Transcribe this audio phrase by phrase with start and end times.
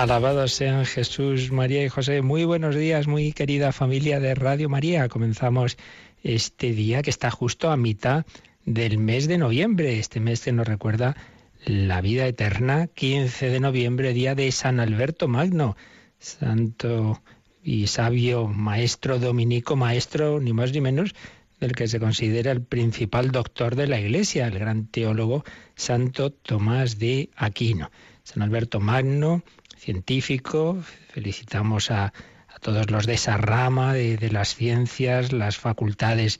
[0.00, 2.22] Alabados sean Jesús, María y José.
[2.22, 5.10] Muy buenos días, muy querida familia de Radio María.
[5.10, 5.76] Comenzamos
[6.22, 8.24] este día que está justo a mitad
[8.64, 11.18] del mes de noviembre, este mes que nos recuerda
[11.66, 15.76] la vida eterna, 15 de noviembre, día de San Alberto Magno,
[16.18, 17.20] santo
[17.62, 21.14] y sabio maestro dominico, maestro ni más ni menos
[21.60, 25.44] del que se considera el principal doctor de la Iglesia, el gran teólogo
[25.74, 27.90] Santo Tomás de Aquino.
[28.22, 29.42] San Alberto Magno,
[29.80, 30.78] científico.
[31.08, 32.12] Felicitamos a,
[32.60, 36.38] todos los de esa rama de, las ciencias, las facultades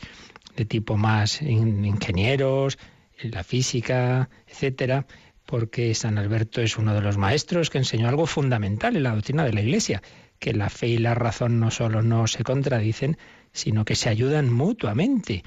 [0.55, 2.79] de tipo más ingenieros,
[3.23, 5.07] la física, etcétera,
[5.47, 9.45] porque San Alberto es uno de los maestros que enseñó algo fundamental en la doctrina
[9.45, 10.03] de la Iglesia,
[10.39, 13.17] que la fe y la razón no solo no se contradicen,
[13.53, 15.43] sino que se ayudan mutuamente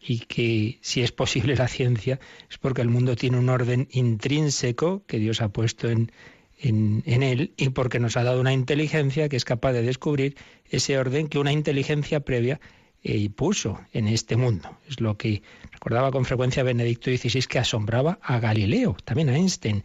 [0.00, 2.18] y que si es posible la ciencia
[2.50, 6.12] es porque el mundo tiene un orden intrínseco que Dios ha puesto en,
[6.58, 10.36] en, él y porque nos ha dado una inteligencia que es capaz de descubrir
[10.70, 12.60] ese orden que una inteligencia previa
[13.02, 14.78] eh, puso en este mundo.
[14.88, 19.84] Es lo que recordaba con frecuencia Benedicto XVI que asombraba a Galileo, también a Einstein.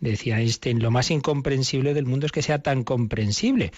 [0.00, 3.72] Decía Einstein, lo más incomprensible del mundo es que sea tan comprensible.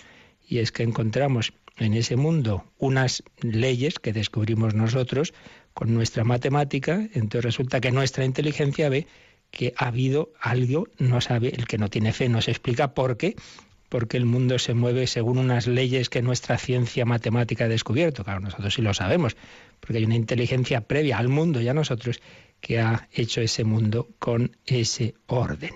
[0.46, 5.32] Y es que encontramos en ese mundo unas leyes que descubrimos nosotros
[5.72, 9.06] con nuestra matemática, entonces resulta que nuestra inteligencia ve
[9.54, 13.16] que ha habido algo, no sabe, el que no tiene fe no se explica por
[13.16, 13.36] qué,
[13.88, 18.24] porque el mundo se mueve según unas leyes que nuestra ciencia matemática ha descubierto.
[18.24, 19.36] Claro, nosotros sí lo sabemos,
[19.80, 22.20] porque hay una inteligencia previa al mundo y a nosotros
[22.60, 25.74] que ha hecho ese mundo con ese orden.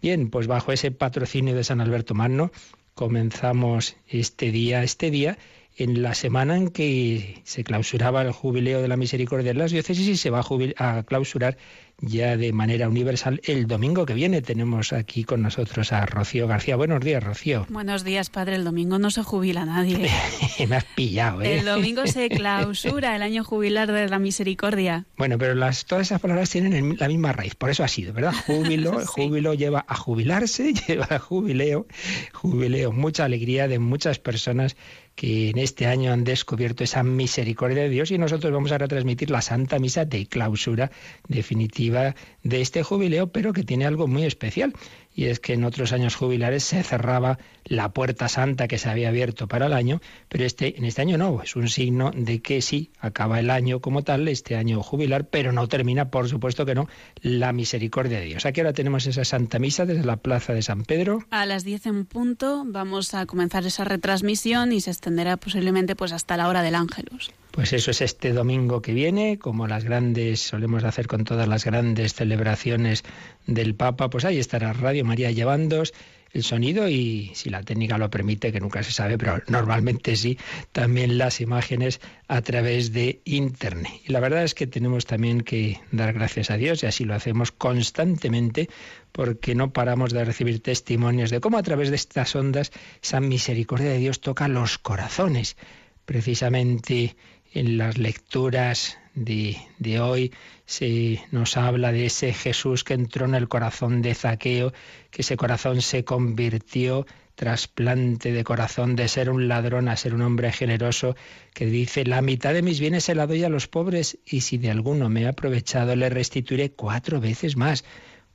[0.00, 2.52] Bien, pues bajo ese patrocinio de San Alberto Magno
[2.94, 5.36] comenzamos este día, este día
[5.76, 10.08] en la semana en que se clausuraba el jubileo de la misericordia de las diócesis
[10.08, 11.58] y se va a, a clausurar
[12.00, 14.42] ya de manera universal el domingo que viene.
[14.42, 16.76] Tenemos aquí con nosotros a Rocío García.
[16.76, 17.66] Buenos días, Rocío.
[17.70, 18.56] Buenos días, padre.
[18.56, 20.10] El domingo no se jubila nadie.
[20.68, 21.58] Me has pillado, ¿eh?
[21.58, 25.06] El domingo se clausura el año jubilar de la misericordia.
[25.16, 27.54] Bueno, pero las, todas esas palabras tienen la misma raíz.
[27.54, 28.34] Por eso ha sido, ¿verdad?
[28.46, 31.86] Júbilo, júbilo lleva a jubilarse, lleva a jubileo,
[32.32, 32.92] jubileo.
[32.92, 34.76] Mucha alegría de muchas personas
[35.16, 39.30] que en este año han descubierto esa misericordia de Dios y nosotros vamos a retransmitir
[39.30, 40.92] la Santa Misa de clausura
[41.26, 44.74] definitiva de este jubileo, pero que tiene algo muy especial
[45.16, 49.08] y es que en otros años jubilares se cerraba la puerta santa que se había
[49.08, 52.60] abierto para el año, pero este, en este año no, es un signo de que
[52.60, 56.74] sí, acaba el año como tal, este año jubilar, pero no termina, por supuesto que
[56.74, 56.86] no,
[57.22, 58.44] la misericordia de Dios.
[58.44, 61.24] Aquí ahora tenemos esa Santa Misa desde la Plaza de San Pedro.
[61.30, 66.12] A las 10 en punto vamos a comenzar esa retransmisión y se extenderá posiblemente pues
[66.12, 67.30] hasta la hora del Ángelus.
[67.56, 71.64] Pues eso es este domingo que viene, como las grandes, solemos hacer con todas las
[71.64, 73.02] grandes celebraciones
[73.46, 75.94] del Papa, pues ahí estará Radio María llevándos
[76.36, 80.38] el sonido y si la técnica lo permite, que nunca se sabe, pero normalmente sí,
[80.72, 83.92] también las imágenes a través de Internet.
[84.06, 87.14] Y la verdad es que tenemos también que dar gracias a Dios y así lo
[87.14, 88.68] hacemos constantemente
[89.12, 92.70] porque no paramos de recibir testimonios de cómo a través de estas ondas
[93.02, 95.56] esa misericordia de Dios toca los corazones.
[96.04, 97.16] Precisamente
[97.56, 99.56] en las lecturas de,
[99.98, 100.30] hoy
[100.66, 104.74] se nos habla de ese Jesús que entró en el corazón de Zaqueo,
[105.10, 110.20] que ese corazón se convirtió trasplante de corazón de ser un ladrón a ser un
[110.20, 111.16] hombre generoso
[111.54, 114.58] que dice la mitad de mis bienes se la doy a los pobres y si
[114.58, 117.84] de alguno me he aprovechado le restituiré cuatro veces más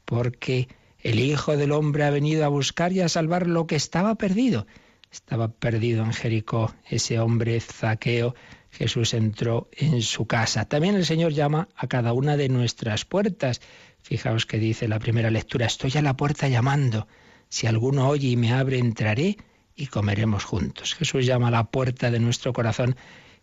[0.06, 0.67] porque
[1.00, 4.65] el Hijo del Hombre ha venido a buscar y a salvar lo que estaba perdido.
[5.12, 8.33] Estaba perdido en Jericó ese hombre Zaqueo
[8.71, 10.65] Jesús entró en su casa.
[10.65, 13.62] También el Señor llama a cada una de nuestras puertas.
[14.01, 17.07] Fijaos que dice la primera lectura, estoy a la puerta llamando.
[17.50, 19.38] Si alguno oye y me abre, entraré
[19.75, 20.95] y comeremos juntos.
[20.95, 22.95] Jesús llama a la puerta de nuestro corazón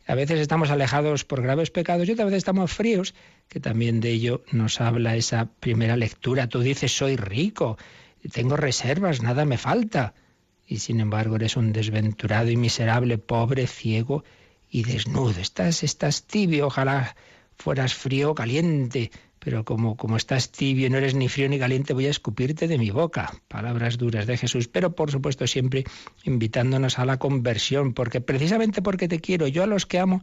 [0.06, 3.14] A veces estamos alejados por graves pecados y otras veces estamos fríos,
[3.48, 6.48] que también de ello nos habla esa primera lectura.
[6.48, 7.76] Tú dices, soy rico,
[8.32, 10.14] tengo reservas, nada me falta.
[10.66, 14.24] Y sin embargo eres un desventurado y miserable, pobre, ciego
[14.70, 15.41] y desnudo.
[15.41, 17.17] Estás, estás tibio, ojalá
[17.56, 21.94] fueras frío o caliente, pero como, como estás tibio, no eres ni frío ni caliente,
[21.94, 23.32] voy a escupirte de mi boca.
[23.49, 25.85] Palabras duras de Jesús, pero por supuesto siempre
[26.25, 30.23] invitándonos a la conversión, porque precisamente porque te quiero, yo a los que amo,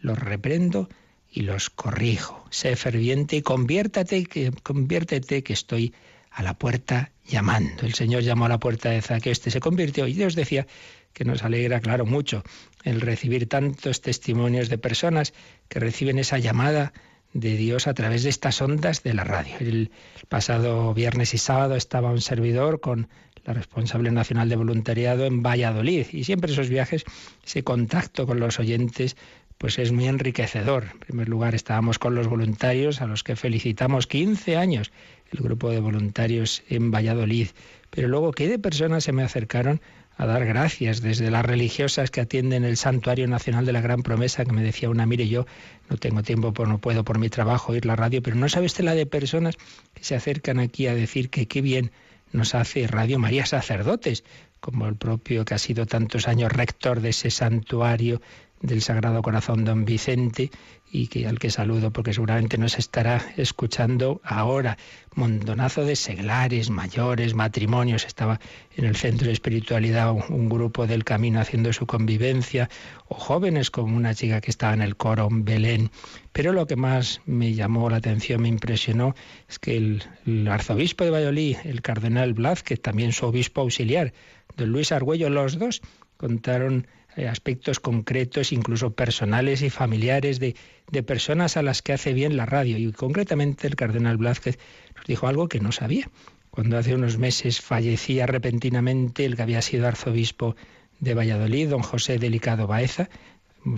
[0.00, 0.88] los reprendo
[1.30, 2.44] y los corrijo.
[2.50, 5.94] Sé ferviente y conviértate, que, conviértete que estoy
[6.30, 7.84] a la puerta llamando.
[7.84, 10.66] El Señor llamó a la puerta de Zaqueo, este se convirtió y Dios decía
[11.12, 12.42] que nos alegra, claro, mucho
[12.84, 15.32] el recibir tantos testimonios de personas
[15.68, 16.92] que reciben esa llamada
[17.32, 19.54] de Dios a través de estas ondas de la radio.
[19.60, 19.90] El
[20.28, 23.08] pasado viernes y sábado estaba un servidor con
[23.44, 27.04] la responsable nacional de voluntariado en Valladolid y siempre esos viajes,
[27.44, 29.16] ese contacto con los oyentes,
[29.58, 30.88] pues es muy enriquecedor.
[30.92, 34.92] En primer lugar estábamos con los voluntarios a los que felicitamos 15 años,
[35.30, 37.48] el grupo de voluntarios en Valladolid.
[37.90, 39.80] Pero luego, ¿qué de personas se me acercaron
[40.16, 44.44] a dar gracias, desde las religiosas que atienden el Santuario Nacional de la Gran Promesa,
[44.44, 45.46] que me decía una, mire, yo
[45.88, 48.66] no tengo tiempo, pues no puedo por mi trabajo oír la radio, pero no sabe
[48.66, 49.56] usted la de personas
[49.94, 51.90] que se acercan aquí a decir que qué bien
[52.32, 54.24] nos hace Radio María sacerdotes,
[54.60, 58.20] como el propio que ha sido tantos años rector de ese santuario
[58.62, 60.50] del Sagrado Corazón Don Vicente
[60.90, 64.76] y que al que saludo porque seguramente nos estará escuchando ahora.
[65.14, 68.04] Mondonazo de seglares, mayores, matrimonios.
[68.04, 68.40] Estaba
[68.76, 72.68] en el centro de espiritualidad un, grupo del camino haciendo su convivencia,
[73.08, 75.90] o jóvenes como una chica que estaba en el coro en Belén.
[76.32, 79.14] Pero lo que más me llamó la atención, me impresionó,
[79.48, 84.12] es que el, el arzobispo de Valladolid, el cardenal Blázquez, también su obispo auxiliar,
[84.56, 85.80] don Luis Argüello, los dos
[86.18, 86.86] contaron
[87.28, 90.56] aspectos concretos, incluso personales y familiares de,
[90.90, 92.78] de, personas a las que hace bien la radio.
[92.78, 94.58] Y concretamente el cardenal Blázquez
[94.96, 96.10] nos dijo algo que no sabía.
[96.50, 100.54] Cuando hace unos meses fallecía repentinamente el que había sido arzobispo
[101.00, 103.08] de Valladolid, don José Delicado Baeza,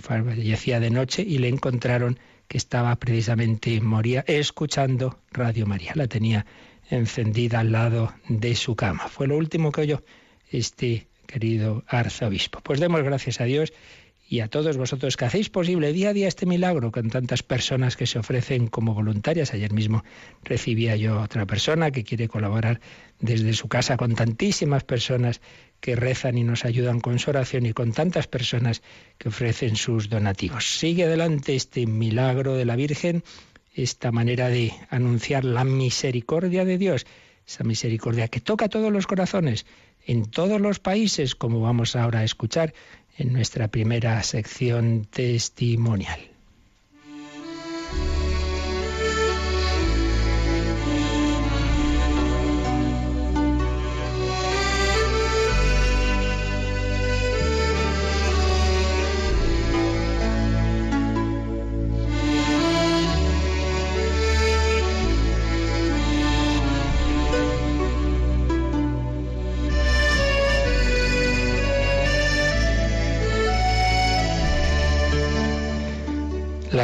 [0.01, 5.93] fallecía de noche y le encontraron que estaba precisamente, moría escuchando Radio María.
[5.95, 6.47] La tenía
[6.91, 9.09] encendida al lado de su cama.
[9.09, 10.03] Fue lo último que oyó
[10.51, 12.61] este querido arzobispo.
[12.61, 13.73] Pues demos gracias a Dios
[14.29, 17.97] y a todos vosotros que hacéis posible día a día este milagro con tantas personas
[17.97, 19.53] que se ofrecen como voluntarias.
[19.53, 20.03] Ayer mismo
[20.43, 22.81] recibía yo a otra persona que quiere colaborar
[23.21, 25.41] desde su casa con tantísimas personas
[25.81, 28.83] que rezan y nos ayudan con su oración y con tantas personas
[29.19, 30.79] que ofrecen sus donativos.
[30.79, 33.23] Sigue adelante este milagro de la Virgen,
[33.75, 37.07] esta manera de anunciar la misericordia de Dios,
[37.47, 39.67] esa misericordia que toca todos los corazones
[40.07, 42.75] en todos los países, como vamos ahora a escuchar
[43.17, 46.21] en nuestra primera sección testimonial.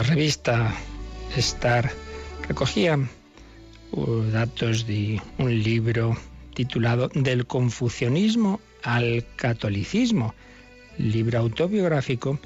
[0.01, 0.75] La revista
[1.37, 1.93] Star
[2.49, 2.99] recogía
[3.93, 6.17] uh, datos de un libro
[6.55, 10.35] titulado Del confucianismo al catolicismo,
[10.97, 12.39] libro autobiográfico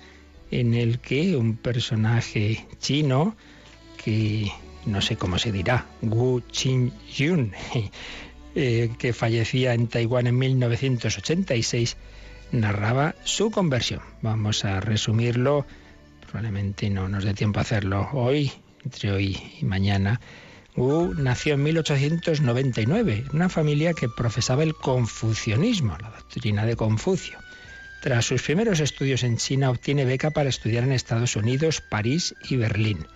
[0.50, 3.36] en el que un personaje chino
[4.02, 4.50] que
[4.84, 7.52] no sé cómo se dirá, Wu Qin-yun,
[8.56, 11.96] eh, que fallecía en Taiwán en 1986,
[12.50, 14.00] narraba su conversión.
[14.22, 15.64] Vamos a resumirlo
[16.34, 18.50] probablemente no nos dé tiempo a hacerlo hoy,
[18.82, 20.20] entre hoy y mañana.
[20.74, 27.38] Wu nació en 1899, en una familia que profesaba el confucianismo, la doctrina de Confucio.
[28.02, 32.56] Tras sus primeros estudios en China, obtiene beca para estudiar en Estados Unidos, París y
[32.56, 33.06] Berlín.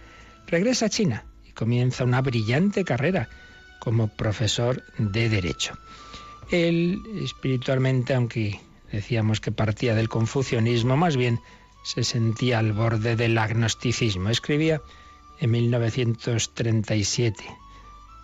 [0.46, 3.28] Regresa a China y comienza una brillante carrera
[3.80, 5.76] como profesor de Derecho.
[6.52, 8.60] Él, espiritualmente, aunque
[8.92, 11.40] decíamos que partía del confucianismo, más bien
[11.88, 14.28] se sentía al borde del agnosticismo.
[14.28, 14.82] Escribía
[15.40, 17.44] en 1937,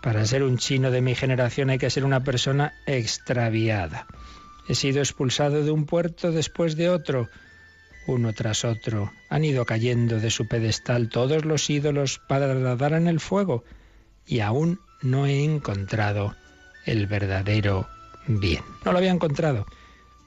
[0.03, 4.07] para ser un chino de mi generación hay que ser una persona extraviada.
[4.69, 7.31] He sido expulsado de un puerto después de otro,
[8.07, 9.11] uno tras otro.
[9.31, 13.65] Han ido cayendo de su pedestal todos los ídolos para dar en el fuego
[14.27, 16.37] y aún no he encontrado
[16.85, 17.89] el verdadero
[18.27, 18.63] bien.
[18.85, 19.65] No lo había encontrado,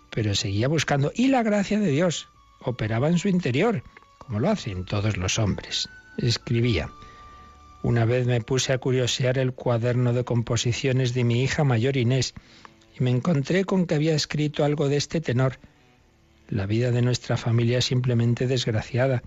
[0.10, 1.12] pero seguía buscando.
[1.14, 2.30] Y la gracia de Dios,
[2.62, 3.84] operaba en su interior,
[4.18, 5.90] como lo hacen todos los hombres.
[6.18, 6.90] Escribía.
[7.84, 12.34] Una vez me puse a curiosear el cuaderno de composiciones de mi hija mayor Inés
[13.00, 15.60] y me encontré con que había escrito algo de este tenor.
[16.50, 19.22] La vida de nuestra familia es simplemente desgraciada.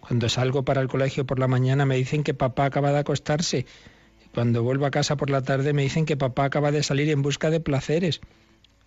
[0.00, 3.66] Cuando salgo para el colegio por la mañana me dicen que papá acaba de acostarse
[4.24, 7.10] y cuando vuelvo a casa por la tarde me dicen que papá acaba de salir
[7.10, 8.20] en busca de placeres.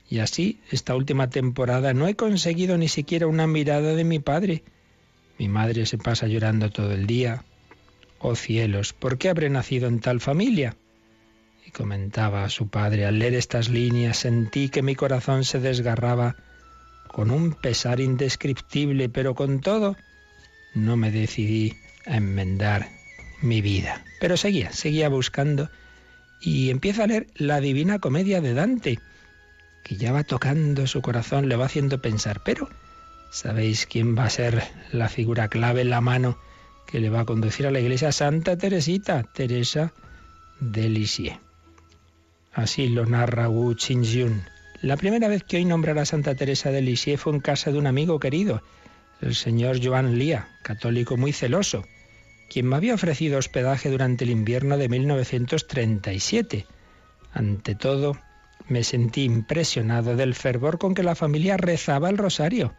[0.10, 4.64] Y así, esta última temporada no he conseguido ni siquiera una mirada de mi padre.
[5.38, 7.44] Mi madre se pasa llorando todo el día,
[8.20, 10.76] Oh cielos, ¿por qué habré nacido en tal familia?
[11.66, 16.36] Y comentaba a su padre, al leer estas líneas sentí que mi corazón se desgarraba
[17.08, 19.96] con un pesar indescriptible, pero con todo
[20.74, 21.74] no me decidí
[22.06, 22.90] a enmendar
[23.42, 24.04] mi vida.
[24.20, 25.70] Pero seguía, seguía buscando
[26.42, 29.00] y empieza a leer la Divina Comedia de Dante,
[29.86, 32.68] que ya va tocando su corazón, le va haciendo pensar, pero
[33.30, 36.40] ¿sabéis quién va a ser la figura clave en la mano
[36.88, 39.94] que le va a conducir a la iglesia Santa Teresita, Teresa
[40.60, 41.40] de Lisieux.
[42.52, 44.44] Así lo narra Wu Qingyun.
[44.82, 47.78] La primera vez que oí nombrar a Santa Teresa de Lisieux fue en casa de
[47.78, 48.64] un amigo querido,
[49.22, 51.86] el señor Joan Lía, católico muy celoso,
[52.50, 56.66] quien me había ofrecido hospedaje durante el invierno de 1937.
[57.34, 58.18] Ante todo,
[58.68, 62.74] me sentí impresionado del fervor con que la familia rezaba el rosario.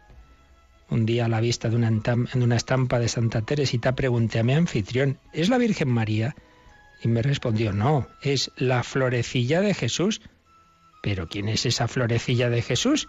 [0.89, 5.19] Un día a la vista de una, estampa de Santa Teresita pregunté a mi anfitrión,
[5.33, 6.35] ¿es la Virgen María?
[7.03, 10.21] Y me respondió, no, es la florecilla de Jesús.
[11.03, 13.07] ¿Pero quién es esa florecilla de Jesús?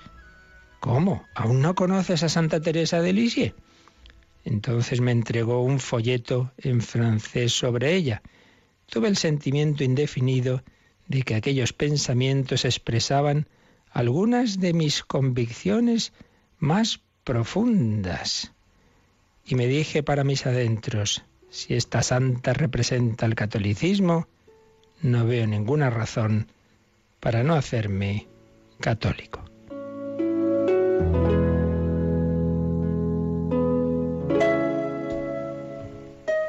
[0.80, 1.24] ¿Cómo?
[1.34, 3.54] ¿Aún no conoces a Santa Teresa de Lisieux?
[4.44, 8.22] Entonces me entregó un folleto en francés sobre ella.
[8.86, 10.62] Tuve el sentimiento indefinido
[11.08, 13.46] de que aquellos pensamientos expresaban
[13.90, 16.12] algunas de mis convicciones
[16.58, 18.52] más profundas.
[19.44, 24.28] Y me dije para mis adentros, si esta santa representa el catolicismo,
[25.00, 26.48] no veo ninguna razón
[27.20, 28.28] para no hacerme
[28.80, 29.44] católico.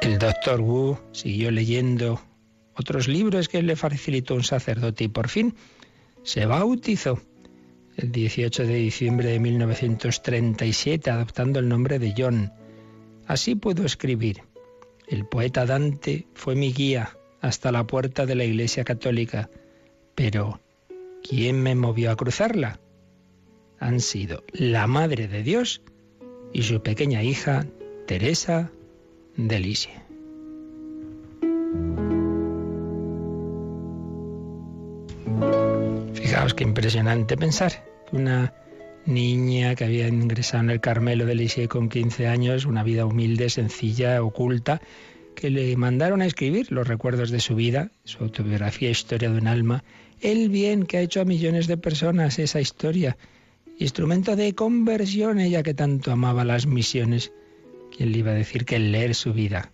[0.02, 2.20] El doctor Wu siguió leyendo
[2.74, 5.54] otros libros que le facilitó un sacerdote y por fin
[6.22, 7.20] se bautizó
[7.96, 12.52] el 18 de diciembre de 1937, adoptando el nombre de John.
[13.26, 14.42] Así puedo escribir.
[15.06, 19.50] El poeta Dante fue mi guía hasta la puerta de la Iglesia Católica,
[20.14, 20.60] pero
[21.28, 22.80] ¿quién me movió a cruzarla?
[23.78, 25.82] Han sido la Madre de Dios
[26.52, 27.66] y su pequeña hija,
[28.06, 28.70] Teresa
[29.36, 29.99] de.
[36.40, 37.84] Fijaos qué impresionante pensar.
[38.12, 38.54] Una
[39.04, 43.50] niña que había ingresado en el Carmelo de Lisieux con 15 años, una vida humilde,
[43.50, 44.80] sencilla, oculta,
[45.34, 49.48] que le mandaron a escribir los recuerdos de su vida, su autobiografía Historia de un
[49.48, 49.84] alma,
[50.22, 53.18] el bien que ha hecho a millones de personas esa historia,
[53.78, 57.32] instrumento de conversión, ella que tanto amaba las misiones.
[57.94, 59.72] ¿Quién le iba a decir que leer su vida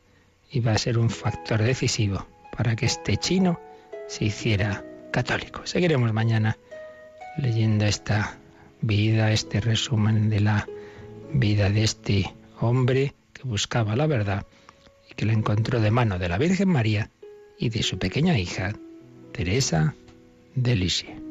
[0.51, 3.61] iba a ser un factor decisivo para que este chino
[4.09, 4.85] se hiciera
[5.17, 5.63] católico?
[5.65, 6.59] Seguiremos mañana
[7.39, 8.37] leyendo esta
[8.83, 10.69] vida, este resumen de la
[11.33, 14.45] vida de este hombre que buscaba la verdad
[15.11, 17.09] y que la encontró de mano de la Virgen María
[17.59, 18.75] y de su pequeña hija,
[19.33, 19.95] Teresa
[20.55, 21.26] de Lisieux.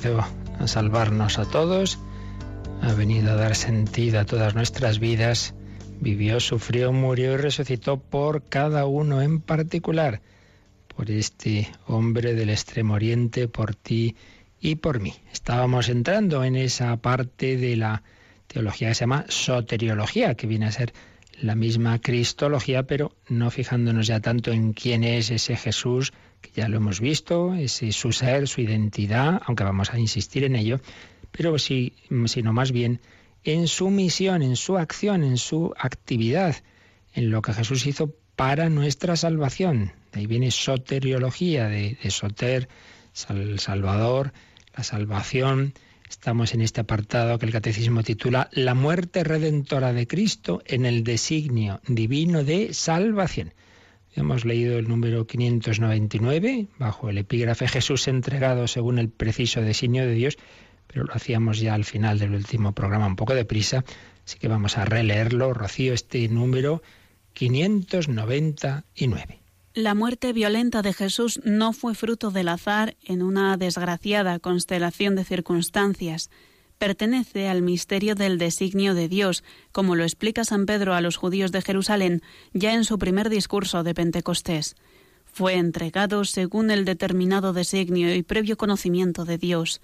[0.00, 0.24] Venido
[0.58, 1.98] a salvarnos a todos,
[2.80, 5.54] ha venido a dar sentido a todas nuestras vidas,
[6.00, 10.22] vivió, sufrió, murió y resucitó por cada uno en particular,
[10.96, 14.16] por este hombre del extremo oriente, por ti
[14.58, 15.12] y por mí.
[15.32, 18.02] Estábamos entrando en esa parte de la
[18.46, 20.94] teología que se llama soteriología, que viene a ser
[21.42, 26.68] la misma cristología, pero no fijándonos ya tanto en quién es ese Jesús, que ya
[26.68, 30.80] lo hemos visto, ese su ser, su identidad, aunque vamos a insistir en ello,
[31.30, 31.94] pero sí,
[32.26, 33.00] sino más bien
[33.44, 36.56] en su misión, en su acción, en su actividad,
[37.14, 39.92] en lo que Jesús hizo para nuestra salvación.
[40.12, 42.68] De ahí viene soteriología, de, de soter,
[43.12, 44.32] salvador,
[44.76, 45.74] la salvación,
[46.10, 51.04] Estamos en este apartado que el Catecismo titula La muerte redentora de Cristo en el
[51.04, 53.54] designio divino de salvación.
[54.14, 60.14] Hemos leído el número 599 bajo el epígrafe Jesús entregado según el preciso designio de
[60.14, 60.36] Dios,
[60.86, 63.84] pero lo hacíamos ya al final del último programa un poco deprisa,
[64.24, 66.82] así que vamos a releerlo, Rocío, este número
[67.34, 69.38] 599.
[69.74, 75.24] La muerte violenta de Jesús no fue fruto del azar en una desgraciada constelación de
[75.24, 76.30] circunstancias.
[76.80, 81.52] Pertenece al misterio del designio de Dios, como lo explica San Pedro a los judíos
[81.52, 82.22] de Jerusalén
[82.54, 84.76] ya en su primer discurso de Pentecostés.
[85.26, 89.82] Fue entregado según el determinado designio y previo conocimiento de Dios.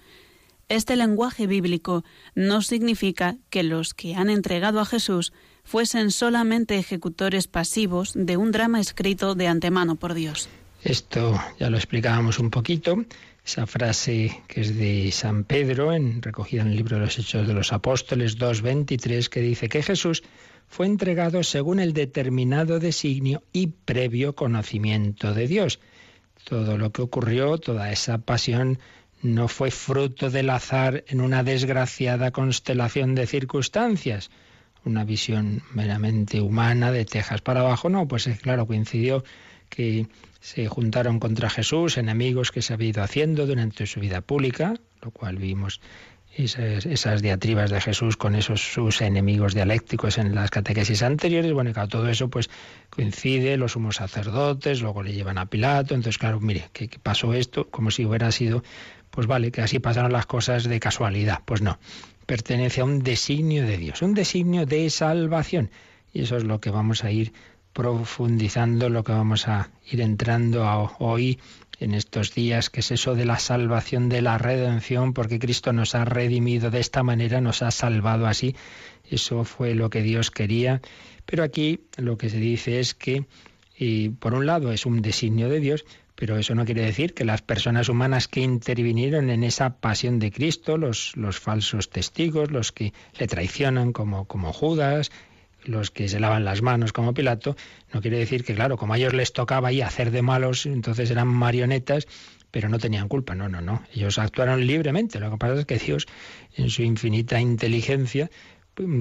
[0.69, 7.47] Este lenguaje bíblico no significa que los que han entregado a Jesús fuesen solamente ejecutores
[7.47, 10.49] pasivos de un drama escrito de antemano por Dios.
[10.83, 13.05] Esto ya lo explicábamos un poquito,
[13.47, 17.47] esa frase que es de San Pedro, en, recogida en el libro de los Hechos
[17.47, 20.23] de los Apóstoles 2.23, que dice que Jesús
[20.67, 25.79] fue entregado según el determinado designio y previo conocimiento de Dios.
[26.43, 28.79] Todo lo que ocurrió, toda esa pasión,
[29.21, 34.29] no fue fruto del azar en una desgraciada constelación de circunstancias,
[34.83, 37.87] una visión meramente humana de Texas para abajo.
[37.87, 39.23] No, pues es claro, coincidió
[39.69, 40.07] que
[40.39, 45.11] se juntaron contra Jesús enemigos que se había ido haciendo durante su vida pública, lo
[45.11, 45.81] cual vimos
[46.37, 51.51] esas, diatribas de Jesús con esos sus enemigos dialécticos en las catequesis anteriores.
[51.51, 52.49] Bueno, y claro, todo eso pues
[52.89, 57.33] coincide, los sumos sacerdotes, luego le llevan a Pilato, entonces claro, mire, ¿qué, qué pasó
[57.33, 57.69] esto?
[57.69, 58.63] Como si hubiera sido,
[59.09, 61.41] pues vale, que así pasaron las cosas de casualidad.
[61.45, 61.79] Pues no,
[62.27, 65.71] pertenece a un designio de Dios, un designio de salvación.
[66.13, 67.33] Y eso es lo que vamos a ir
[67.77, 70.65] profundizando, lo que vamos a ir entrando
[70.97, 71.37] hoy
[71.79, 75.93] en estos días, que es eso de la salvación, de la redención, porque Cristo nos
[75.93, 78.55] ha redimido de esta manera, nos ha salvado así.
[79.07, 80.81] Eso fue lo que Dios quería.
[81.27, 83.27] Pero aquí lo que se dice es que,
[83.77, 85.85] y por un lado, es un designio de Dios,
[86.15, 90.31] pero eso no quiere decir que las personas humanas que intervinieron en esa pasión de
[90.31, 95.11] Cristo, los, los falsos testigos, los que le traicionan como, como Judas,
[95.67, 97.55] los que se lavan las manos como Pilato,
[97.93, 101.11] no quiere decir que, claro, como a ellos les tocaba ahí hacer de malos, entonces
[101.11, 102.07] eran marionetas,
[102.51, 103.35] pero no tenían culpa.
[103.35, 103.83] No, no, no.
[103.93, 105.19] Ellos actuaron libremente.
[105.19, 106.07] Lo que pasa es que Dios,
[106.55, 108.29] en su infinita inteligencia,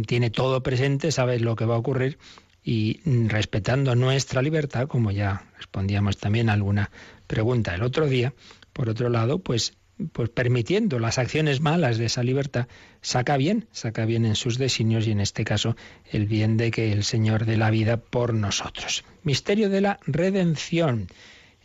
[0.06, 2.18] tiene todo presente, sabe lo que va a ocurrir
[2.62, 6.90] y respetando nuestra libertad, como ya respondíamos también a alguna
[7.26, 8.34] pregunta el otro día,
[8.72, 9.74] por otro lado, pues
[10.12, 12.68] pues permitiendo las acciones malas de esa libertad,
[13.00, 15.76] saca bien, saca bien en sus designios y en este caso
[16.10, 19.04] el bien de que el Señor dé la vida por nosotros.
[19.22, 21.08] Misterio de la redención.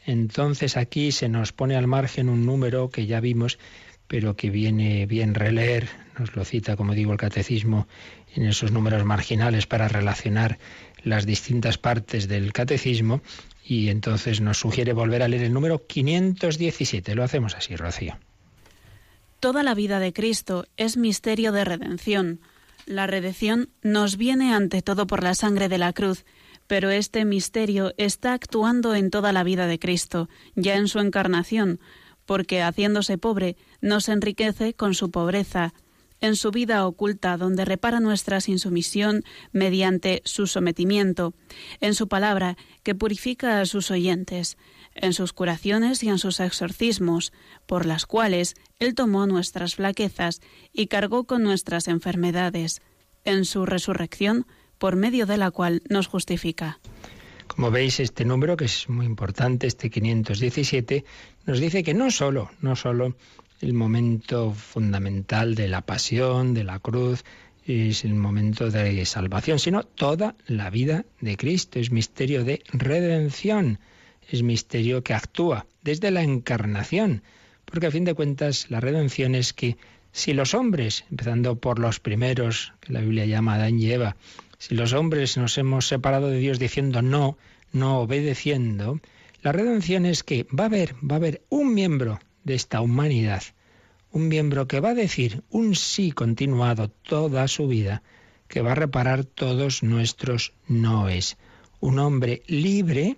[0.05, 3.59] Entonces aquí se nos pone al margen un número que ya vimos,
[4.11, 5.87] pero que viene bien releer,
[6.19, 7.87] nos lo cita, como digo, el catecismo
[8.35, 10.59] en esos números marginales para relacionar
[11.05, 13.21] las distintas partes del catecismo
[13.63, 17.15] y entonces nos sugiere volver a leer el número 517.
[17.15, 18.17] Lo hacemos así, Rocío.
[19.39, 22.41] Toda la vida de Cristo es misterio de redención.
[22.85, 26.25] La redención nos viene ante todo por la sangre de la cruz,
[26.67, 31.79] pero este misterio está actuando en toda la vida de Cristo, ya en su encarnación,
[32.31, 35.73] porque haciéndose pobre nos enriquece con su pobreza,
[36.21, 41.33] en su vida oculta, donde repara nuestra insumisión mediante su sometimiento,
[41.81, 44.57] en su palabra, que purifica a sus oyentes,
[44.95, 47.33] en sus curaciones y en sus exorcismos,
[47.65, 50.39] por las cuales Él tomó nuestras flaquezas
[50.71, 52.81] y cargó con nuestras enfermedades,
[53.25, 56.79] en su resurrección, por medio de la cual nos justifica.
[57.61, 61.05] Como veis, este número, que es muy importante, este 517,
[61.45, 63.15] nos dice que no solo, no solo
[63.61, 67.23] el momento fundamental de la pasión, de la cruz,
[67.67, 71.77] es el momento de salvación, sino toda la vida de Cristo.
[71.77, 73.77] Es misterio de redención,
[74.27, 77.21] es misterio que actúa desde la encarnación,
[77.65, 79.77] porque a fin de cuentas la redención es que
[80.11, 84.15] si los hombres, empezando por los primeros, que la Biblia llama Adán y Eva,
[84.57, 87.37] si los hombres nos hemos separado de Dios diciendo no,
[87.71, 88.99] no obedeciendo,
[89.41, 93.43] la redención es que va a haber, va a haber un miembro de esta humanidad,
[94.11, 98.03] un miembro que va a decir un sí continuado toda su vida,
[98.47, 101.37] que va a reparar todos nuestros noes.
[101.79, 103.17] Un hombre libre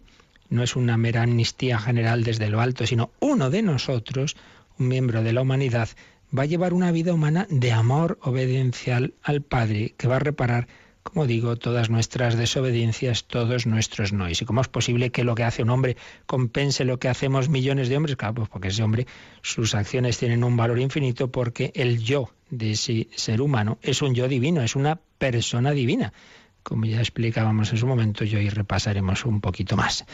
[0.49, 4.35] no es una mera amnistía general desde lo alto, sino uno de nosotros,
[4.77, 5.89] un miembro de la humanidad,
[6.37, 10.67] va a llevar una vida humana de amor obediencial al Padre, que va a reparar,
[11.03, 14.41] como digo, todas nuestras desobediencias, todos nuestros noes.
[14.41, 17.89] ¿Y cómo es posible que lo que hace un hombre compense lo que hacemos millones
[17.89, 18.15] de hombres?
[18.15, 19.05] Claro, pues porque ese hombre,
[19.41, 24.15] sus acciones tienen un valor infinito porque el yo de ese ser humano es un
[24.15, 26.13] yo divino, es una persona divina.
[26.63, 30.05] Como ya explicábamos en su momento, y hoy repasaremos un poquito más.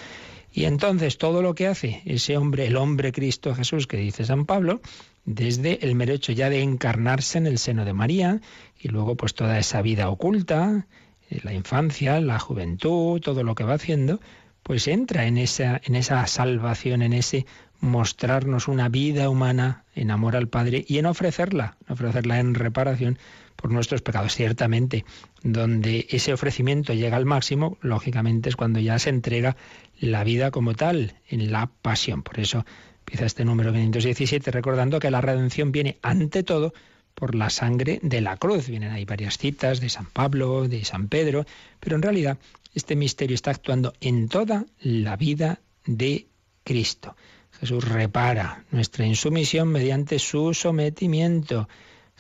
[0.51, 4.45] Y entonces todo lo que hace ese hombre, el hombre Cristo Jesús que dice San
[4.45, 4.81] Pablo,
[5.25, 8.41] desde el mero hecho ya de encarnarse en el seno de María
[8.79, 10.87] y luego pues toda esa vida oculta,
[11.29, 14.19] eh, la infancia, la juventud, todo lo que va haciendo,
[14.63, 17.45] pues entra en esa, en esa salvación, en ese
[17.79, 23.17] mostrarnos una vida humana en amor al Padre y en ofrecerla, ofrecerla en reparación
[23.59, 24.33] por nuestros pecados.
[24.35, 25.05] Ciertamente,
[25.43, 29.57] donde ese ofrecimiento llega al máximo, lógicamente es cuando ya se entrega
[29.99, 32.23] la vida como tal, en la pasión.
[32.23, 32.65] Por eso
[32.99, 36.73] empieza este número 517 recordando que la redención viene ante todo
[37.13, 38.67] por la sangre de la cruz.
[38.69, 41.45] Vienen ahí varias citas de San Pablo, de San Pedro,
[41.79, 42.37] pero en realidad
[42.73, 46.27] este misterio está actuando en toda la vida de
[46.63, 47.15] Cristo.
[47.59, 51.67] Jesús repara nuestra insumisión mediante su sometimiento.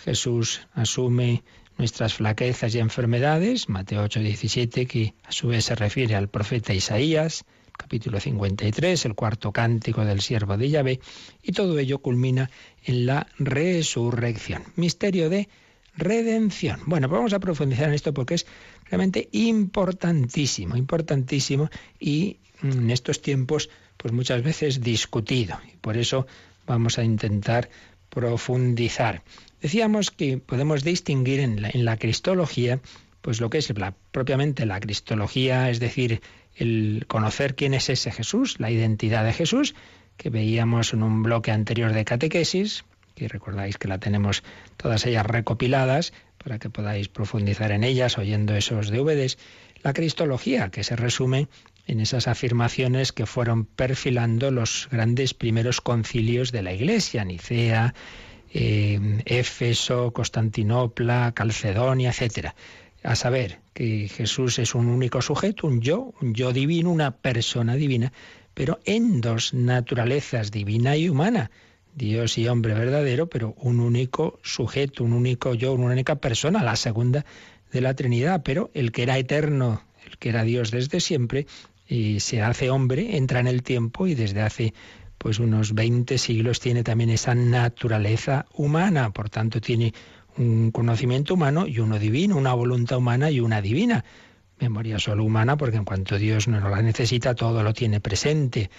[0.03, 1.43] Jesús asume
[1.77, 6.73] nuestras flaquezas y enfermedades, Mateo 8, 17, que a su vez se refiere al profeta
[6.73, 7.45] Isaías,
[7.77, 10.99] capítulo 53, el cuarto cántico del siervo de Yahvé,
[11.41, 12.49] y todo ello culmina
[12.83, 14.63] en la resurrección.
[14.75, 15.47] Misterio de
[15.95, 16.81] redención.
[16.85, 18.45] Bueno, pues vamos a profundizar en esto porque es
[18.89, 26.25] realmente importantísimo, importantísimo y en estos tiempos pues muchas veces discutido y por eso
[26.65, 27.69] vamos a intentar
[28.09, 29.23] profundizar.
[29.61, 32.79] Decíamos que podemos distinguir en la, en la cristología
[33.21, 36.21] pues lo que es la, propiamente la cristología, es decir,
[36.55, 39.75] el conocer quién es ese Jesús, la identidad de Jesús,
[40.17, 44.43] que veíamos en un bloque anterior de catequesis, que recordáis que la tenemos
[44.77, 49.37] todas ellas recopiladas para que podáis profundizar en ellas oyendo esos DVDs.
[49.83, 51.47] La cristología, que se resume
[51.87, 57.93] en esas afirmaciones que fueron perfilando los grandes primeros concilios de la Iglesia, Nicea,
[58.53, 62.55] eh, Éfeso, Constantinopla, Calcedonia, etcétera
[63.03, 67.75] a saber que Jesús es un único sujeto, un yo, un yo divino, una persona
[67.75, 68.11] divina,
[68.53, 71.51] pero en dos naturalezas, divina y humana.
[71.95, 76.75] Dios y hombre verdadero, pero un único sujeto, un único yo, una única persona, la
[76.75, 77.25] segunda
[77.71, 81.47] de la Trinidad, pero el que era eterno, el que era Dios desde siempre,
[81.87, 84.73] y se hace hombre, entra en el tiempo y desde hace
[85.19, 89.93] pues unos 20 siglos tiene también esa naturaleza humana, por tanto tiene
[90.37, 94.05] un conocimiento humano y uno divino, una voluntad humana y una divina.
[94.59, 98.69] Memoria solo humana, porque en cuanto Dios no la necesita, todo lo tiene presente.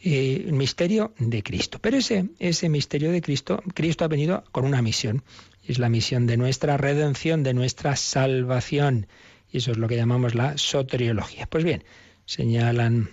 [0.00, 1.78] Eh, el misterio de Cristo.
[1.80, 5.22] Pero ese, ese misterio de Cristo, Cristo ha venido con una misión.
[5.64, 9.08] Es la misión de nuestra redención, de nuestra salvación.
[9.50, 11.46] Y eso es lo que llamamos la soteriología.
[11.46, 11.84] Pues bien,
[12.24, 13.10] señalan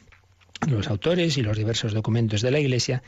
[0.68, 3.02] los autores y los diversos documentos de la Iglesia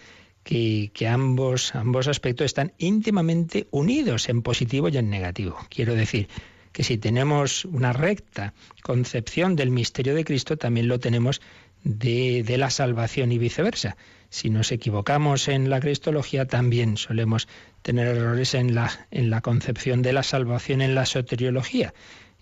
[0.43, 1.73] que, ambos,
[2.07, 5.57] aspectos están íntimamente unidos en positivo y en negativo.
[5.69, 6.27] Quiero decir
[6.71, 11.41] que si tenemos una recta concepción del misterio de Cristo, también lo tenemos
[11.83, 13.97] de, de, la salvación y viceversa.
[14.29, 17.47] Si nos equivocamos en la cristología, también solemos
[17.81, 21.93] tener errores en la, en la concepción de la salvación en la soteriología.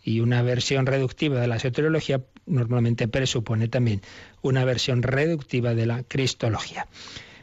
[0.04, 4.02] Y una versión reductiva de la soteriología normalmente presupone también
[4.42, 6.88] una versión reductiva de la cristología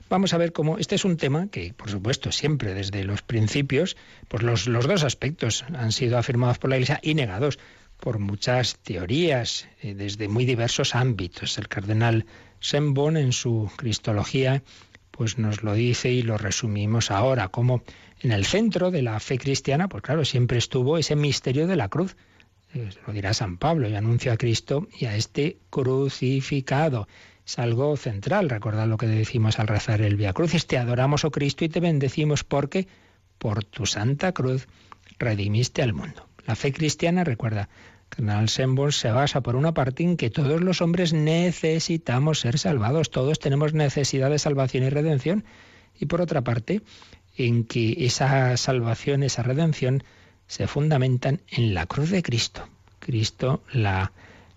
[0.08, 3.96] vamos a ver cómo este es un tema que, por supuesto, siempre desde los principios,
[4.28, 7.58] pues los, los dos aspectos han sido afirmados por la Iglesia y negados
[7.98, 11.58] por muchas teorías eh, desde muy diversos ámbitos.
[11.58, 12.26] El cardenal
[12.60, 14.62] Sembon en su Cristología
[15.10, 17.82] pues nos lo dice y lo resumimos ahora, como
[18.20, 21.88] en el centro de la fe cristiana, pues claro, siempre estuvo ese misterio de la
[21.88, 22.16] cruz.
[22.74, 27.09] Eh, lo dirá San Pablo, y anuncio a Cristo y a este crucificado
[27.46, 28.50] es algo central.
[28.50, 30.66] Recordad lo que decimos al rezar el Via Crucis.
[30.66, 32.88] Te adoramos, oh Cristo, y te bendecimos porque
[33.38, 34.66] por tu santa cruz
[35.18, 36.29] redimiste al mundo.
[36.46, 37.68] La fe cristiana, recuerda,
[38.09, 43.11] Carnal Sembor se basa por una parte en que todos los hombres necesitamos ser salvados,
[43.11, 45.44] todos tenemos necesidad de salvación y redención,
[45.98, 46.83] y por otra parte,
[47.37, 50.05] en que esa salvación, esa redención,
[50.46, 52.68] se fundamentan en la cruz de Cristo.
[53.00, 54.12] Cristo la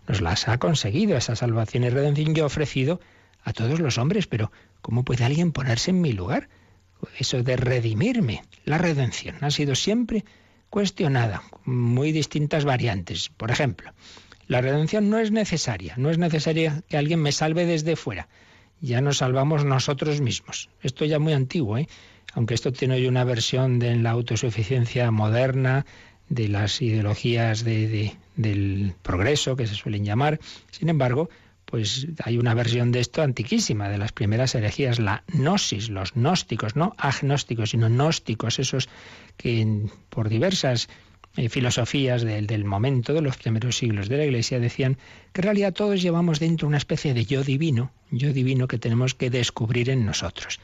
[0.10, 3.00] nos las ha conseguido, esa salvación y redención yo he ofrecido
[3.44, 6.50] a todos los hombres, pero ¿cómo puede alguien ponerse en mi lugar?
[7.18, 10.26] Eso de redimirme, la redención ha sido siempre
[10.72, 13.30] cuestionada, muy distintas variantes.
[13.30, 13.94] Por ejemplo,
[14.48, 18.28] la redención no es necesaria, no es necesaria que alguien me salve desde fuera.
[18.82, 20.70] Ya nos salvamos nosotros mismos.
[20.82, 21.88] Esto ya muy antiguo, ¿eh?
[22.40, 25.86] Aunque esto tiene hoy una versión de la autosuficiencia moderna,
[26.30, 30.40] de las ideologías del progreso que se suelen llamar.
[30.72, 31.30] Sin embargo,
[31.66, 36.78] pues hay una versión de esto antiquísima, de las primeras herejías, la gnosis, los gnósticos,
[36.78, 38.88] no agnósticos, sino gnósticos, esos
[39.36, 40.88] que por diversas
[41.36, 44.98] eh, filosofías del, del, momento de los primeros siglos de la Iglesia decían
[45.34, 49.14] que en realidad todos llevamos dentro una especie de yo divino, yo divino que tenemos
[49.14, 50.62] que descubrir en nosotros.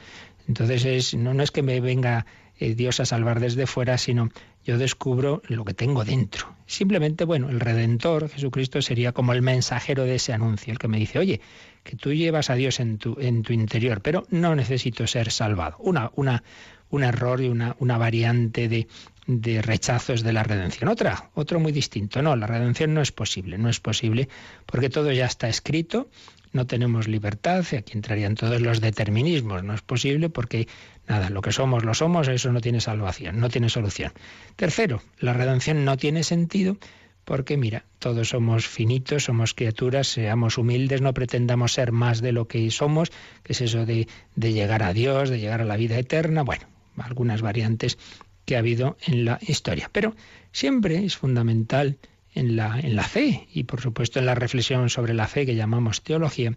[0.48, 2.26] Entonces es, no, no es que me venga
[2.60, 4.30] eh, Dios a salvar desde fuera, sino
[4.64, 6.56] yo descubro lo que tengo dentro.
[6.66, 10.98] Simplemente, bueno, el Redentor, Jesucristo, sería como el mensajero de ese anuncio, el que me
[10.98, 11.42] dice, oye,
[11.84, 15.78] que tú llevas a Dios en tu, en tu interior, pero no necesito ser salvado.
[15.80, 16.44] Una, una,
[16.90, 18.88] un error y una, una variante de,
[19.28, 20.90] de rechazos de la redención.
[20.90, 22.22] Otra, otro muy distinto.
[22.22, 24.30] No, la redención no es posible, no es posible
[24.66, 26.10] porque todo ya está escrito
[26.56, 30.70] no tenemos libertad, y aquí entrarían todos los determinismos, no es posible porque
[31.06, 34.14] nada, lo que somos lo somos, eso no tiene salvación, no tiene solución.
[34.56, 36.78] Tercero, la redención no tiene sentido
[37.26, 42.48] porque mira, todos somos finitos, somos criaturas, seamos humildes, no pretendamos ser más de lo
[42.48, 43.12] que somos,
[43.44, 46.68] que es eso de, de llegar a Dios, de llegar a la vida eterna, bueno,
[46.98, 47.98] algunas variantes
[48.46, 49.90] que ha habido en la historia.
[49.92, 50.16] Pero
[50.52, 51.98] siempre es fundamental
[52.34, 55.56] en la, en la fe y por supuesto en la reflexión sobre la fe que
[55.56, 56.54] llamamos teología,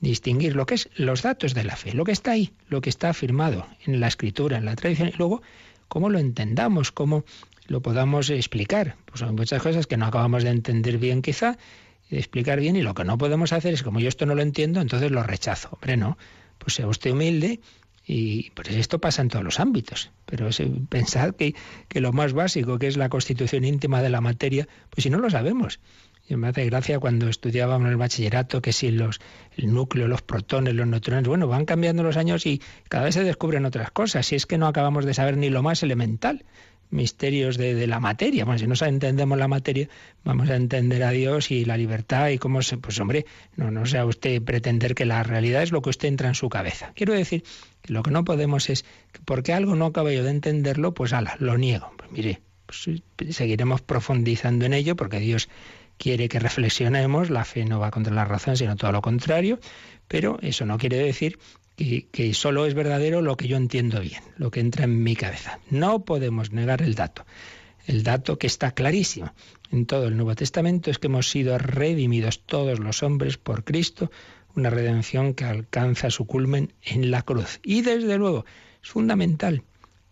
[0.00, 2.90] distinguir lo que es los datos de la fe, lo que está ahí, lo que
[2.90, 5.42] está afirmado en la escritura, en la tradición, y luego
[5.88, 7.24] cómo lo entendamos, cómo
[7.66, 8.96] lo podamos explicar.
[9.06, 11.56] Pues hay muchas cosas que no acabamos de entender bien quizá,
[12.10, 14.42] de explicar bien, y lo que no podemos hacer es como yo esto no lo
[14.42, 15.70] entiendo, entonces lo rechazo.
[15.72, 16.18] Hombre, no,
[16.58, 17.60] pues sea usted humilde
[18.04, 20.10] y pues esto pasa en todos los ámbitos.
[20.26, 20.48] Pero
[20.88, 21.54] pensad que,
[21.88, 25.18] que lo más básico, que es la constitución íntima de la materia, pues si no
[25.18, 25.80] lo sabemos.
[26.28, 29.20] Y me hace gracia cuando estudiábamos el bachillerato que si los,
[29.56, 33.24] el núcleo, los protones, los neutrones, bueno, van cambiando los años y cada vez se
[33.24, 34.26] descubren otras cosas.
[34.26, 36.44] Si es que no acabamos de saber ni lo más elemental
[36.92, 38.44] misterios de, la materia.
[38.44, 39.88] Bueno, si no entendemos la materia,
[40.24, 42.76] vamos a entender a Dios y la libertad y cómo se...
[42.76, 43.26] Pues hombre,
[43.56, 46.48] no, no sea usted pretender que la realidad es lo que usted entra en su
[46.48, 46.92] cabeza.
[46.94, 47.42] Quiero decir
[47.80, 51.12] que lo que no podemos es que porque algo no acabo yo de entenderlo, pues
[51.12, 51.90] ala, lo niego.
[51.96, 53.02] Pues mire, pues
[53.34, 55.48] seguiremos profundizando en ello porque Dios
[55.98, 59.58] quiere que reflexionemos, la fe no va contra la razón, sino todo lo contrario,
[60.08, 61.38] pero eso no quiere decir
[62.10, 65.58] que, solo es verdadero lo que yo entiendo bien, lo que entra en mi cabeza.
[65.70, 67.24] No podemos negar el dato.
[67.86, 69.32] El dato que está clarísimo
[69.70, 74.10] en todo el Nuevo Testamento es que hemos sido redimidos todos los hombres por Cristo,
[74.54, 77.58] una redención que alcanza su culmen en la cruz.
[77.64, 78.44] Y desde luego
[78.82, 79.62] es fundamental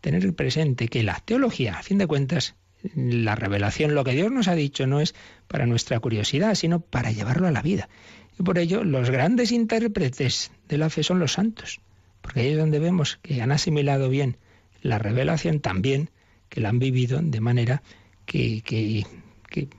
[0.01, 2.55] tener presente que la teología, a fin de cuentas,
[2.95, 5.15] la revelación, lo que Dios nos ha dicho no es
[5.47, 7.89] para nuestra curiosidad, sino para llevarlo a la vida.
[8.41, 11.79] Y por ello los grandes intérpretes de la fe son los santos,
[12.23, 14.39] porque ahí es donde vemos que han asimilado bien
[14.81, 16.09] la revelación también,
[16.49, 17.83] que la han vivido de manera
[18.25, 19.05] que, que,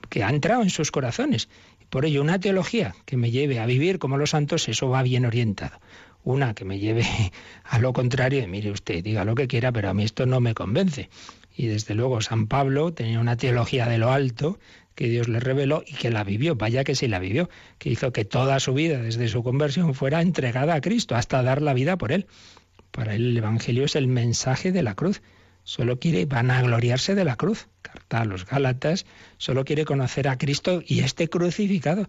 [0.08, 1.48] que, ha entrado en sus corazones.
[1.80, 5.02] Y por ello una teología que me lleve a vivir como los santos, eso va
[5.02, 5.80] bien orientado.
[6.22, 7.04] Una que me lleve
[7.64, 10.54] a lo contrario, mire usted, diga lo que quiera, pero a mí esto no me
[10.54, 11.10] convence.
[11.54, 14.58] Y desde luego San Pablo tenía una teología de lo alto,
[14.94, 18.12] que Dios le reveló y que la vivió, vaya que sí la vivió, que hizo
[18.12, 21.96] que toda su vida desde su conversión fuera entregada a Cristo hasta dar la vida
[21.96, 22.26] por él.
[22.90, 25.22] Para él el Evangelio es el mensaje de la cruz.
[25.64, 27.68] Solo quiere vanagloriarse de la cruz.
[27.82, 29.06] Carta a los Gálatas,
[29.38, 32.08] solo quiere conocer a Cristo y este crucificado.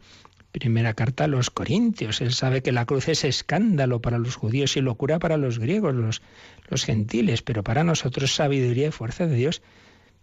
[0.53, 2.21] Primera carta a los Corintios.
[2.21, 5.95] Él sabe que la cruz es escándalo para los judíos y locura para los griegos,
[5.95, 6.21] los,
[6.69, 9.63] los gentiles, pero para nosotros sabiduría y fuerza de Dios.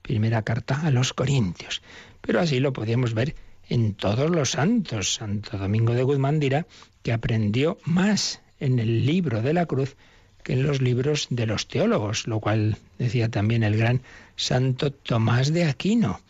[0.02, 1.82] Primera carta a los Corintios.
[2.20, 3.34] Pero así lo podíamos ver
[3.68, 5.14] en todos los santos.
[5.14, 6.64] Santo Domingo de Guzmán dirá
[7.02, 9.96] que aprendió más en el libro de la cruz
[10.44, 14.02] que en los libros de los teólogos, lo cual decía también el gran
[14.36, 16.20] Santo Tomás de Aquino.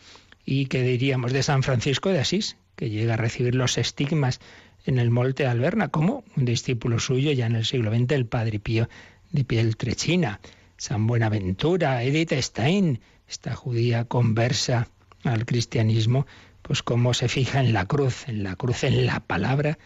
[0.43, 4.39] Y que diríamos de San Francisco de Asís, que llega a recibir los estigmas
[4.85, 8.25] en el Monte de Alberna, como un discípulo suyo ya en el siglo XX, el
[8.25, 8.89] Padre Pío
[9.31, 10.39] de Pieltrechina.
[10.77, 14.87] San Buenaventura, Edith Stein, esta judía conversa
[15.23, 16.25] al cristianismo,
[16.63, 19.77] pues cómo se fija en la cruz, en la cruz, en la palabra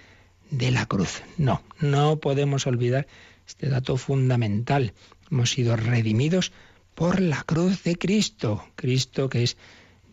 [0.52, 1.21] de la cruz.
[1.38, 3.08] No, no podemos olvidar
[3.45, 4.93] este dato fundamental.
[5.30, 6.54] Hemos sido redimidos
[6.93, 9.58] por la cruz de Cristo, Cristo que es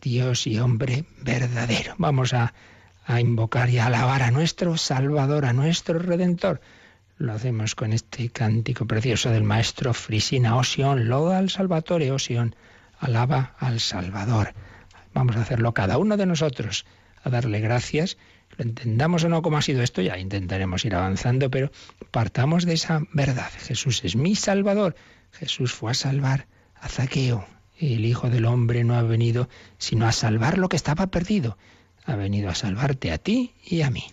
[0.03, 1.95] Dios y hombre verdadero.
[1.97, 2.53] Vamos a,
[3.21, 6.61] invocar y a alabar a nuestro Salvador, a nuestro Redentor.
[7.19, 12.57] Lo hacemos con este cántico precioso del maestro Frisina Osion, Loda al Salvatore Osion
[12.99, 14.55] alaba al Salvador.
[15.15, 16.87] Vamos a hacerlo cada uno de nosotros,
[17.23, 18.17] a darle gracias.
[18.57, 21.71] Lo entendamos o no como ha sido esto, ya intentaremos ir avanzando, pero
[22.11, 23.51] partamos de esa verdad.
[23.59, 24.95] Jesús es mi Salvador.
[25.33, 26.47] Jesús fue a salvar
[26.81, 27.47] a Zaqueo.
[27.83, 31.59] El Hijo del Hombre no ha venido sino a salvar lo que estaba perdido.
[32.05, 34.05] Ha venido a salvarte a ti y a mí.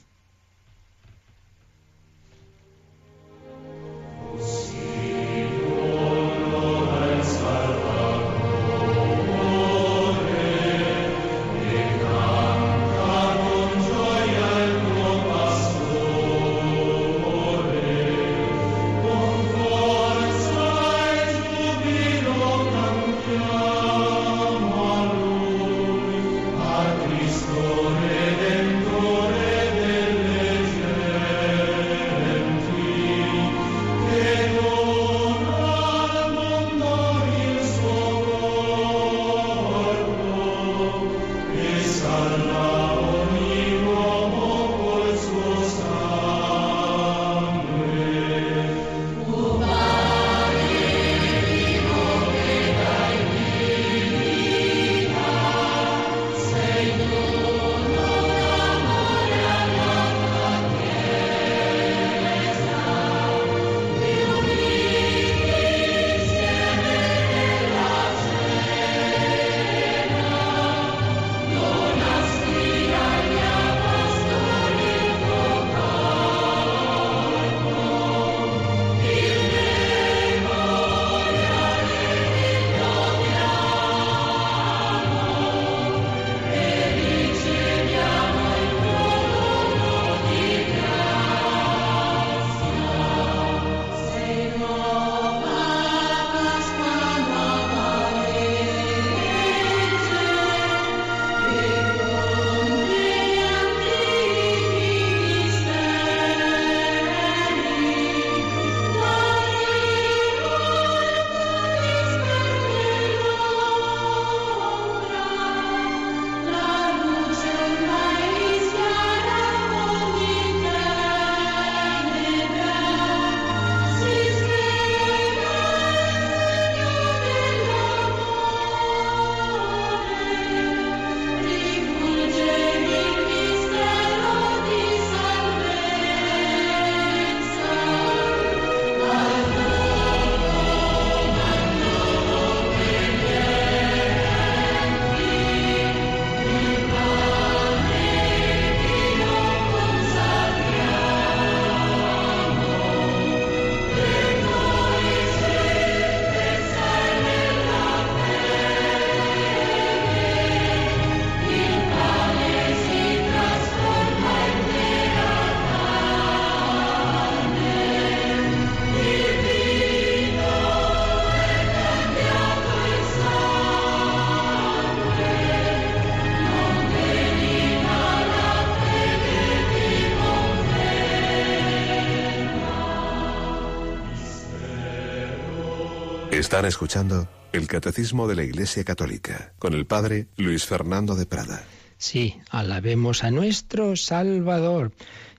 [186.50, 191.64] Están escuchando el Catecismo de la Iglesia Católica con el Padre Luis Fernando de Prada.
[192.00, 194.92] Sí, alabemos a nuestro Salvador.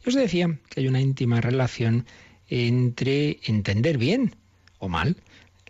[0.05, 2.07] Yo os decía que hay una íntima relación
[2.47, 4.37] entre entender bien
[4.79, 5.17] o mal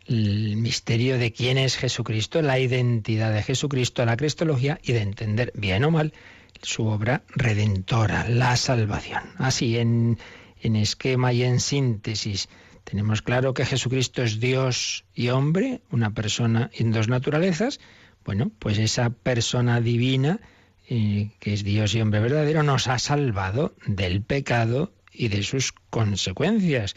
[0.04, 5.52] el misterio de quién es Jesucristo, la identidad de Jesucristo, la cristología y de entender
[5.54, 6.12] bien o mal
[6.60, 9.22] su obra redentora, la salvación.
[9.38, 10.18] Así, en,
[10.60, 12.50] en esquema y en síntesis,
[12.90, 17.78] tenemos claro que Jesucristo es Dios y hombre, una persona en dos naturalezas.
[18.24, 20.40] Bueno, pues esa persona divina,
[20.88, 25.72] eh, que es Dios y hombre verdadero, nos ha salvado del pecado y de sus
[25.90, 26.96] consecuencias.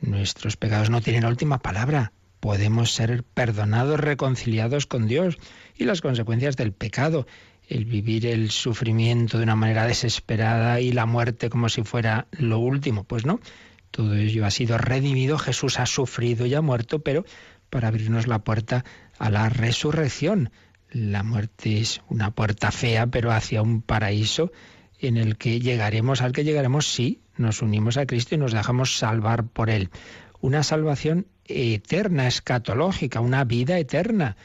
[0.00, 2.10] Nuestros pecados no tienen la última palabra.
[2.40, 5.38] Podemos ser perdonados, reconciliados con Dios
[5.76, 7.28] y las consecuencias del pecado,
[7.68, 12.58] el vivir el sufrimiento de una manera desesperada y la muerte como si fuera lo
[12.58, 13.38] último, pues no.
[13.90, 17.24] Todo ello ha sido redimido, Jesús ha sufrido y ha muerto, pero
[17.70, 18.84] para abrirnos la puerta
[19.18, 20.50] a la resurrección.
[20.90, 24.52] La muerte es una puerta fea, pero hacia un paraíso
[24.98, 28.96] en el que llegaremos, al que llegaremos si nos unimos a Cristo y nos dejamos
[28.98, 29.90] salvar por Él.
[30.40, 34.36] Una salvación eterna, escatológica, una vida eterna.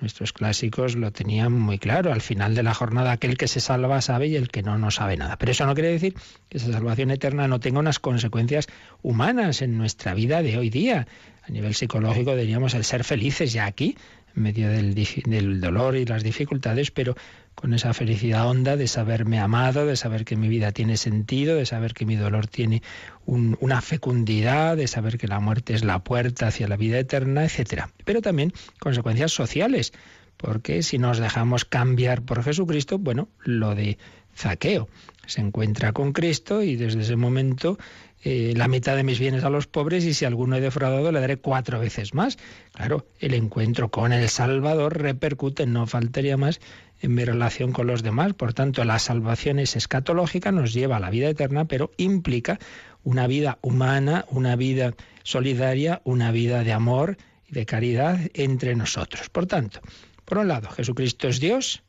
[0.00, 2.12] Nuestros clásicos lo tenían muy claro.
[2.12, 4.90] Al final de la jornada, aquel que se salva sabe y el que no, no
[4.90, 5.36] sabe nada.
[5.38, 6.14] Pero eso no quiere decir
[6.48, 8.66] que esa salvación eterna no tenga unas consecuencias
[9.02, 11.06] humanas en nuestra vida de hoy día.
[11.46, 13.96] A nivel psicológico diríamos el ser felices ya aquí,
[14.34, 17.14] en medio del, del dolor y las dificultades, pero
[17.54, 21.66] con esa felicidad honda de saberme amado, de saber que mi vida tiene sentido, de
[21.66, 22.82] saber que mi dolor tiene
[23.26, 27.90] una fecundidad, de saber que la muerte es la puerta hacia la vida eterna, etcétera.
[28.04, 29.92] Pero también consecuencias sociales,
[30.36, 33.98] porque si nos dejamos cambiar por Jesucristo, bueno, lo de
[34.36, 34.88] Zaqueo
[35.26, 37.78] se encuentra con Cristo y desde ese momento
[38.22, 41.20] eh, la mitad de mis bienes a los pobres y si alguno he defraudado le
[41.20, 42.38] daré cuatro veces más.
[42.72, 46.60] Claro, el encuentro con el Salvador repercute, no faltaría más,
[47.00, 48.34] en mi relación con los demás.
[48.34, 52.58] Por tanto, la salvación es escatológica, nos lleva a la vida eterna, pero implica
[53.02, 57.16] una vida humana, una vida solidaria, una vida de amor
[57.48, 59.28] y de caridad entre nosotros.
[59.30, 59.80] Por tanto,
[60.24, 61.82] por un lado, Jesucristo es Dios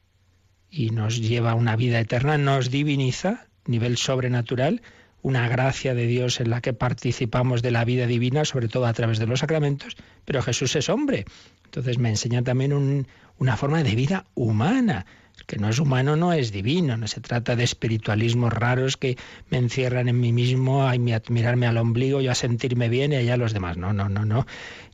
[0.70, 4.82] y nos lleva a una vida eterna, nos diviniza, nivel sobrenatural,
[5.26, 8.93] una gracia de Dios en la que participamos de la vida divina, sobre todo a
[8.93, 11.26] través de los sacramentos, pero Jesús es hombre.
[11.63, 13.07] Entonces me enseña también
[13.39, 15.07] una forma de vida humana.
[15.36, 19.17] El que no es humano no es divino, no se trata de espiritualismos raros que
[19.49, 23.36] me encierran en mí mismo, a mirarme al ombligo, yo a sentirme bien y allá
[23.36, 23.78] los demás.
[23.78, 24.45] No, no, no, no.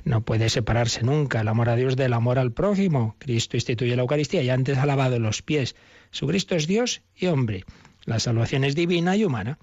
[0.05, 3.17] No puede separarse nunca el amor a Dios del amor al prójimo.
[3.19, 5.75] Cristo instituye la Eucaristía y antes ha lavado los pies.
[6.09, 7.65] Su Cristo es Dios y hombre.
[8.05, 9.59] La salvación es divina y humana.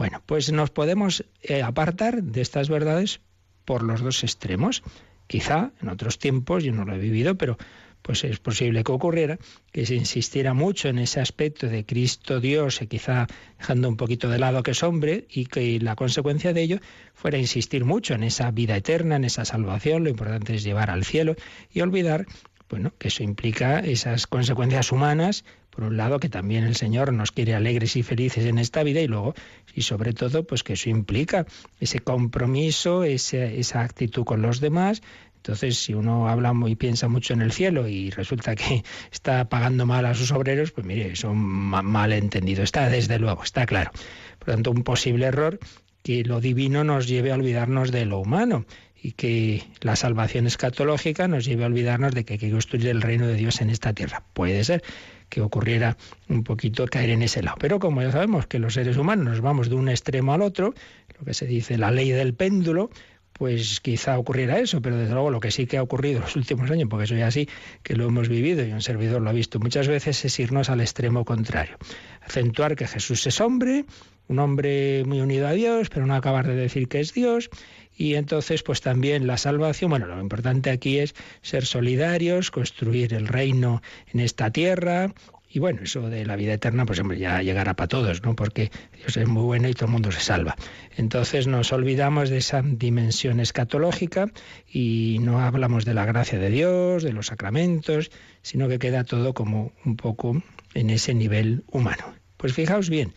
[0.00, 3.20] Bueno, pues nos podemos eh, apartar de estas verdades
[3.66, 4.82] por los dos extremos.
[5.26, 7.58] Quizá en otros tiempos, yo no lo he vivido, pero
[8.00, 9.38] pues es posible que ocurriera,
[9.72, 13.26] que se insistiera mucho en ese aspecto de Cristo Dios, y quizá
[13.58, 16.78] dejando un poquito de lado que es hombre, y que la consecuencia de ello
[17.12, 21.04] fuera insistir mucho en esa vida eterna, en esa salvación, lo importante es llevar al
[21.04, 21.36] cielo,
[21.74, 22.24] y olvidar
[22.70, 27.32] bueno, que eso implica esas consecuencias humanas, por un lado, que también el Señor nos
[27.32, 29.34] quiere alegres y felices en esta vida, y luego,
[29.74, 31.46] y sobre todo, pues que eso implica
[31.80, 35.02] ese compromiso, esa actitud con los demás,
[35.40, 39.86] entonces, si uno habla y piensa mucho en el cielo y resulta que está pagando
[39.86, 42.62] mal a sus obreros, pues mire, es mal entendido.
[42.62, 43.90] Está desde luego, está claro.
[44.38, 45.58] Por tanto, un posible error
[46.02, 48.66] que lo divino nos lleve a olvidarnos de lo humano
[49.02, 53.00] y que la salvación escatológica nos lleve a olvidarnos de que hay que construir el
[53.00, 54.22] reino de Dios en esta tierra.
[54.34, 54.82] Puede ser
[55.28, 55.96] que ocurriera
[56.28, 57.56] un poquito caer en ese lado.
[57.60, 60.74] Pero como ya sabemos que los seres humanos nos vamos de un extremo al otro,
[61.18, 62.90] lo que se dice la ley del péndulo,
[63.32, 66.36] pues quizá ocurriera eso, pero desde luego lo que sí que ha ocurrido en los
[66.36, 67.48] últimos años, porque soy así,
[67.82, 70.82] que lo hemos vivido y un servidor lo ha visto muchas veces, es irnos al
[70.82, 71.78] extremo contrario.
[72.20, 73.86] Acentuar que Jesús es hombre,
[74.28, 77.48] un hombre muy unido a Dios, pero no acabar de decir que es Dios.
[77.96, 83.28] Y entonces, pues también la salvación, bueno, lo importante aquí es ser solidarios, construir el
[83.28, 83.82] reino
[84.12, 85.12] en esta tierra,
[85.52, 88.36] y bueno, eso de la vida eterna, pues hombre, ya llegará para todos, ¿no?
[88.36, 90.54] Porque Dios es muy bueno y todo el mundo se salva.
[90.96, 94.30] Entonces nos olvidamos de esa dimensión escatológica
[94.72, 98.12] y no hablamos de la gracia de Dios, de los sacramentos,
[98.42, 100.40] sino que queda todo como un poco
[100.74, 102.14] en ese nivel humano.
[102.36, 103.12] Pues fijaos bien,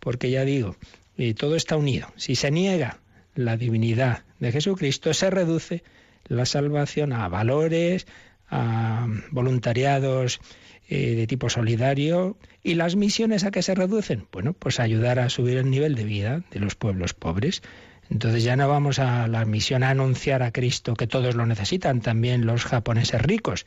[0.00, 0.76] porque ya digo,
[1.18, 2.08] eh, todo está unido.
[2.16, 2.98] Si se niega
[3.34, 5.82] la divinidad de Jesucristo, se reduce
[6.26, 8.06] la salvación a valores,
[8.48, 10.40] a voluntariados
[10.88, 12.36] eh, de tipo solidario.
[12.62, 14.26] ¿Y las misiones a qué se reducen?
[14.32, 17.62] Bueno, pues ayudar a subir el nivel de vida de los pueblos pobres.
[18.10, 22.00] Entonces ya no vamos a la misión a anunciar a Cristo que todos lo necesitan,
[22.00, 23.64] también los japoneses ricos,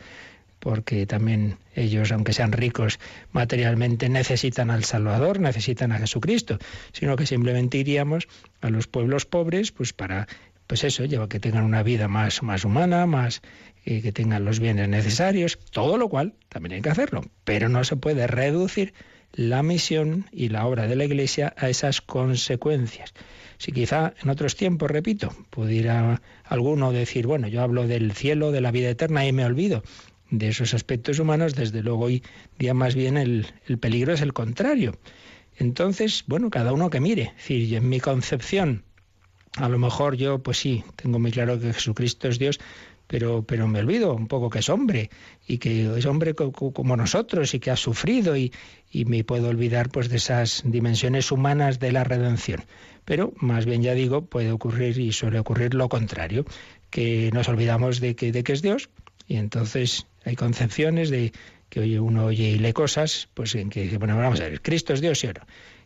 [0.59, 2.99] porque también ellos, aunque sean ricos
[3.31, 6.57] materialmente, necesitan al Salvador, necesitan a Jesucristo,
[6.93, 8.27] sino que simplemente iríamos
[8.61, 10.27] a los pueblos pobres, pues para,
[10.67, 13.41] pues eso, lleva que tengan una vida más, más humana, más
[13.85, 17.95] que tengan los bienes necesarios, todo lo cual también hay que hacerlo, pero no se
[17.95, 18.93] puede reducir
[19.33, 23.13] la misión y la obra de la Iglesia a esas consecuencias.
[23.57, 28.61] Si quizá en otros tiempos, repito, pudiera alguno decir, bueno, yo hablo del cielo, de
[28.61, 29.83] la vida eterna y me olvido
[30.29, 32.23] de esos aspectos humanos, desde luego hoy
[32.57, 34.97] día más bien el, el peligro es el contrario.
[35.57, 37.33] Entonces, bueno, cada uno que mire.
[37.37, 38.83] Decir, en mi concepción,
[39.55, 42.59] a lo mejor yo, pues sí, tengo muy claro que Jesucristo es Dios,
[43.07, 45.09] pero, pero me olvido un poco que es hombre
[45.47, 48.51] y que es hombre como nosotros y que ha sufrido y,
[48.91, 52.65] y me puedo olvidar pues de esas dimensiones humanas de la redención.
[53.05, 56.45] Pero más bien ya digo, puede ocurrir y suele ocurrir lo contrario,
[56.89, 58.89] que nos olvidamos de que, de que es Dios
[59.27, 61.31] y entonces hay concepciones de
[61.69, 64.93] que uno oye y lee cosas, pues en que dice, bueno, vamos a ver, Cristo
[64.93, 65.41] es Dios y oro.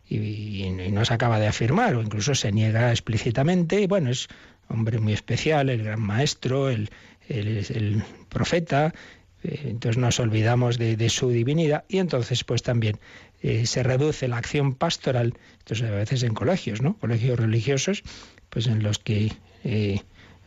[0.07, 4.09] Y, y, y, no se acaba de afirmar, o incluso se niega explícitamente, y bueno,
[4.09, 4.27] es
[4.67, 6.89] hombre muy especial, el gran maestro, el,
[7.29, 8.93] el profeta,
[9.43, 12.99] eh, entonces nos olvidamos de, su divinidad y entonces pues también
[13.41, 16.97] eh, se reduce la acción pastoral, entonces a veces en colegios, ¿no?
[16.97, 18.03] Colegios religiosos,
[18.49, 19.31] pues en los que
[19.63, 20.01] eh,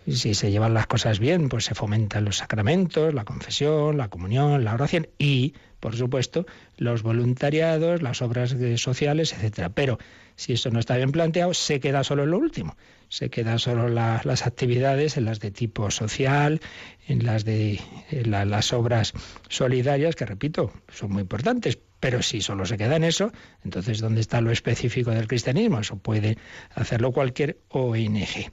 [0.07, 4.65] si se llevan las cosas bien, pues se fomentan los sacramentos, la confesión, la comunión,
[4.65, 6.47] la oración y, por supuesto,
[6.77, 9.71] los voluntariados, las obras sociales, etcétera.
[9.71, 9.99] Pero
[10.37, 12.77] si eso no está bien planteado, se queda solo en lo último.
[13.09, 16.61] Se queda solo las actividades en las de tipo social,
[17.07, 17.81] en las de
[18.11, 19.13] las obras
[19.49, 23.33] solidarias, que repito, son muy importantes, pero si solo se queda en eso,
[23.65, 25.81] entonces ¿dónde está lo específico del cristianismo?
[25.81, 26.37] Eso puede
[26.75, 28.51] hacerlo cualquier ONG.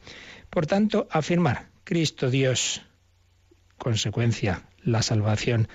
[0.51, 2.81] Por tanto, afirmar Cristo Dios,
[3.77, 5.69] consecuencia, la salvación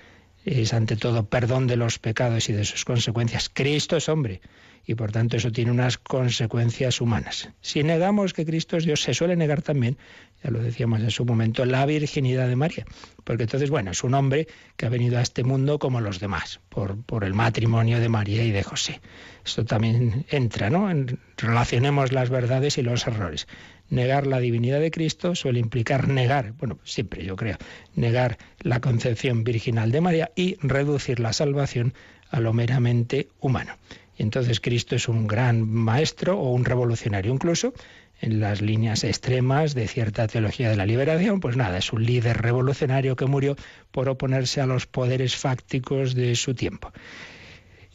[0.45, 3.51] es ante todo perdón de los pecados y de sus consecuencias.
[3.53, 4.43] Cristo es hombre
[4.87, 7.49] y por tanto eso tiene unas consecuencias humanas.
[7.61, 9.99] Si negamos que Cristo es Dios, se suele negar también,
[10.45, 12.85] ya lo decíamos en su momento, la virginidad de María,
[13.25, 14.47] porque entonces, bueno, es un hombre
[14.77, 18.45] que ha venido a este mundo como los demás, por, por el matrimonio de María
[18.45, 19.01] y de José.
[19.45, 20.89] Esto también entra, ¿no?
[21.37, 23.49] Relacionemos las verdades y los errores.
[23.89, 27.57] Negar la divinidad de Cristo suele implicar negar, bueno, siempre yo creo,
[27.95, 31.95] negar la concepción virginal de María y reducir la salvación
[32.31, 33.75] a lo meramente humano.
[34.19, 37.75] Y entonces Cristo es un gran maestro o un revolucionario incluso
[38.21, 42.39] en las líneas extremas de cierta teología de la liberación, pues nada, es un líder
[42.39, 43.57] revolucionario que murió
[43.91, 46.93] por oponerse a los poderes fácticos de su tiempo.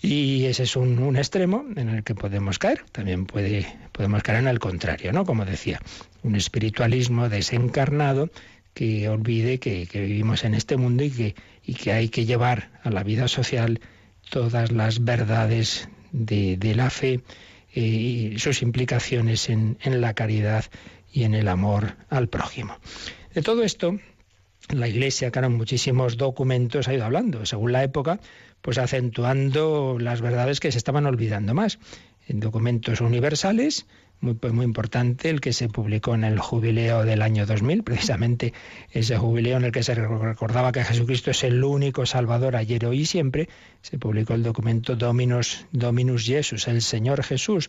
[0.02, 2.84] Y ese es un, extremo en el que podemos caer.
[2.91, 5.26] También puede, podemos caer en el contrario, ¿no?
[5.26, 5.80] Como decía,
[6.24, 8.32] un espiritualismo desencarnado
[8.74, 13.28] que olvide que, vivimos en este mundo y que, hay que llevar a la vida
[13.28, 13.80] social
[14.30, 17.22] todas las verdades de, la fe
[17.76, 20.66] eh, y sus implicaciones en, la caridad
[21.12, 22.78] y en el amor al prójimo.
[23.34, 23.99] De todo esto,
[24.70, 28.20] la Iglesia, que en muchísimos documentos ha ido hablando, según la época,
[28.62, 31.80] pues acentuando las verdades que se estaban olvidando más.
[32.28, 33.86] En documentos universales,
[34.22, 38.53] muy, pues muy importante el que se publicó en el jubileo del año 2000, precisamente
[38.91, 43.01] ese jubileo en el que se recordaba que Jesucristo es el único Salvador ayer, hoy
[43.01, 43.49] y siempre,
[43.82, 47.68] se publicó el documento Dominus, Dominus Jesus, el Señor Jesús,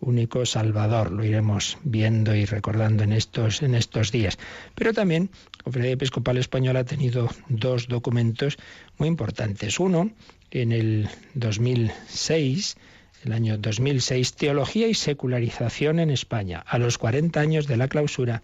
[0.00, 1.10] único Salvador.
[1.10, 4.38] Lo iremos viendo y recordando en estos, en estos días.
[4.74, 8.56] Pero también la Conferencia Episcopal Española ha tenido dos documentos
[8.96, 9.80] muy importantes.
[9.80, 10.10] Uno,
[10.50, 12.76] en el 2006,
[13.24, 18.42] el año 2006, Teología y Secularización en España, a los 40 años de la clausura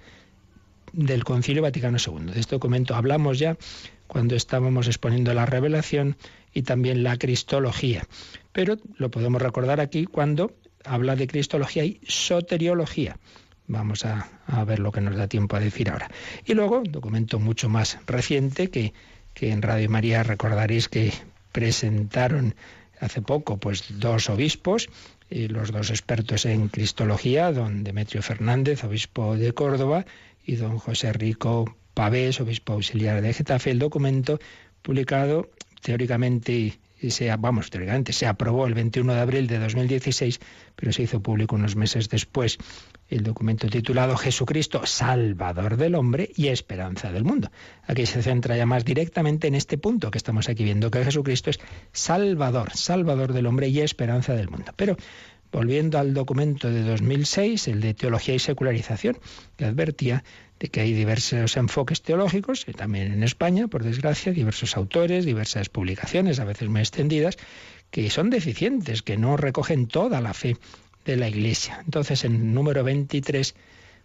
[0.93, 2.33] del Concilio Vaticano II.
[2.33, 3.57] De este documento hablamos ya
[4.07, 6.17] cuando estábamos exponiendo la revelación
[6.53, 8.07] y también la cristología.
[8.53, 10.53] Pero lo podemos recordar aquí cuando
[10.85, 13.17] habla de cristología y soteriología.
[13.67, 14.29] Vamos a,
[14.67, 16.11] ver lo que nos da tiempo a decir ahora.
[16.45, 18.93] Y luego, un documento mucho más reciente que,
[19.33, 21.13] que en Radio María recordaréis que
[21.53, 22.55] presentaron
[23.01, 24.89] hace poco pues dos obispos,
[25.31, 30.05] y los dos expertos en cristología, don Demetrio Fernández, obispo de Córdoba,
[30.45, 34.39] y don José Rico Pavés, obispo auxiliar de Getafe, el documento
[34.83, 36.79] publicado teóricamente
[37.11, 40.41] se, vamos, teóricamente se aprobó el 21 de abril de 2016,
[40.77, 42.59] pero se hizo público unos meses después
[43.09, 47.51] el documento titulado Jesucristo, Salvador del hombre y esperanza del mundo.
[47.87, 51.51] Aquí se centra ya más directamente en este punto que estamos aquí viendo, que Jesucristo
[51.51, 51.61] es
[51.93, 54.73] Salvador, Salvador del hombre y esperanza del mundo.
[54.77, 54.97] Pero
[55.53, 59.19] volviendo al documento de 2006, el de Teología y Secularización,
[59.57, 60.25] que advertía
[60.69, 66.41] que hay diversos enfoques teológicos, y también en España, por desgracia, diversos autores, diversas publicaciones,
[66.41, 67.37] a veces muy extendidas,
[67.91, 70.57] que son deficientes, que no recogen toda la fe
[71.05, 71.81] de la Iglesia.
[71.85, 73.55] Entonces, en número 23,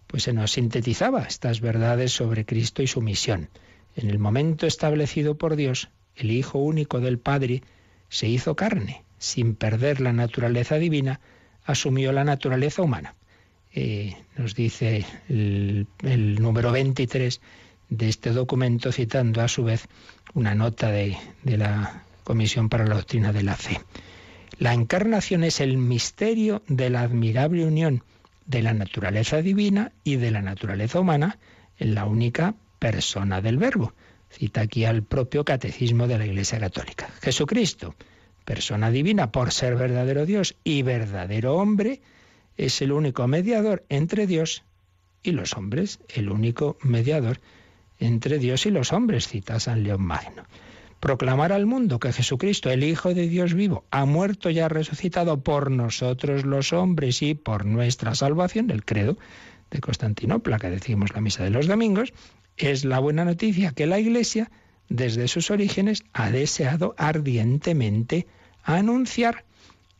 [0.07, 3.49] pues se nos sintetizaba estas verdades sobre Cristo y su misión.
[3.95, 7.63] En el momento establecido por Dios, el Hijo único del Padre
[8.09, 11.19] se hizo carne, sin perder la naturaleza divina,
[11.63, 13.15] asumió la naturaleza humana.
[13.73, 15.87] Eh, nos dice el,
[16.39, 17.39] número 23
[17.89, 19.87] de este documento, citando a su vez
[20.33, 23.79] una nota de, de la Comisión para la Doctrina de la Fe.
[24.57, 28.03] La encarnación es el misterio de la admirable unión
[28.45, 31.37] de la naturaleza divina y de la naturaleza humana
[31.77, 33.93] en la única persona del Verbo.
[34.29, 37.09] Cita aquí al propio catecismo de la Iglesia Católica.
[37.21, 37.95] Jesucristo,
[38.45, 42.01] persona divina por ser verdadero Dios y verdadero hombre,
[42.65, 44.63] es el único mediador entre Dios
[45.23, 47.39] y los hombres, el único mediador
[47.99, 50.43] entre Dios y los hombres, cita San León Magno
[50.99, 55.41] proclamar al mundo que Jesucristo, el Hijo de Dios vivo, ha muerto y ha resucitado
[55.41, 59.17] por nosotros los hombres y por nuestra salvación, el credo
[59.71, 62.13] de Constantinopla que decimos la misa de los domingos,
[62.57, 64.51] es la buena noticia que la Iglesia,
[64.89, 68.27] desde sus orígenes, ha deseado ardientemente
[68.63, 69.45] anunciar.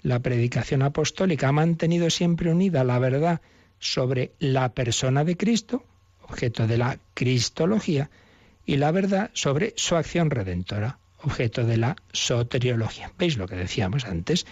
[0.02, 3.42] La predicación apostólica ha mantenido siempre unida la verdad
[3.80, 5.84] sobre la persona de Cristo,
[6.24, 8.10] objeto de la cristología,
[8.66, 13.12] y la verdad sobre su acción redentora, objeto de la soteriología.
[13.18, 14.46] ¿Veis lo que decíamos antes?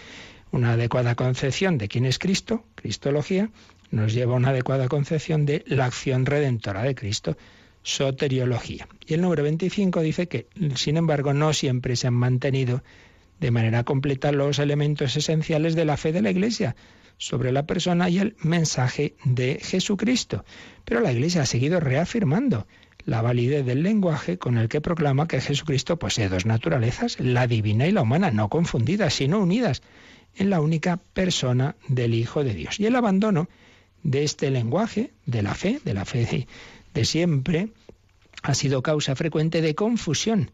[0.51, 3.49] Una adecuada concepción de quién es Cristo, cristología,
[3.91, 7.37] nos lleva a una adecuada concepción de la acción redentora de Cristo,
[7.83, 8.87] soteriología.
[9.05, 12.83] Y el número 25 dice que, sin embargo, no siempre se han mantenido
[13.39, 16.75] de manera completa los elementos esenciales de la fe de la Iglesia
[17.17, 20.45] sobre la persona y el mensaje de Jesucristo.
[20.85, 22.67] Pero la Iglesia ha seguido reafirmando
[23.05, 27.87] la validez del lenguaje con el que proclama que Jesucristo posee dos naturalezas, la divina
[27.87, 29.81] y la humana, no confundidas, sino unidas
[30.35, 32.79] en la única persona del Hijo de Dios.
[32.79, 33.49] Y el abandono
[34.03, 36.47] de este lenguaje, de la fe, de la fe
[36.93, 37.69] de siempre,
[38.43, 40.51] ha sido causa frecuente de confusión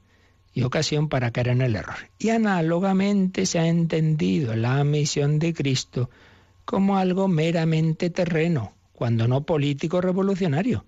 [0.54, 1.96] y ocasión para caer en el error.
[2.20, 6.10] Y análogamente se ha entendido la misión de Cristo
[6.66, 10.86] como algo meramente terreno, cuando no político revolucionario,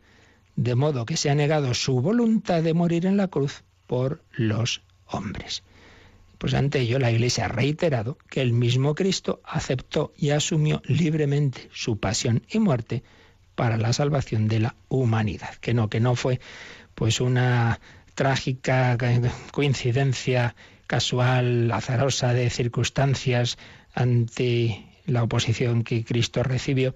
[0.56, 4.82] de modo que se ha negado su voluntad de morir en la cruz por los
[5.08, 5.64] hombres.
[6.38, 11.70] Pues ante ello la Iglesia ha reiterado que el mismo Cristo aceptó y asumió libremente
[11.74, 13.04] su pasión y muerte
[13.56, 16.40] para la salvación de la humanidad, que no que no fue
[16.94, 17.80] pues una
[18.16, 18.98] trágica
[19.52, 20.56] coincidencia
[20.88, 23.58] casual, azarosa de circunstancias
[23.94, 26.96] ante la oposición que Cristo recibió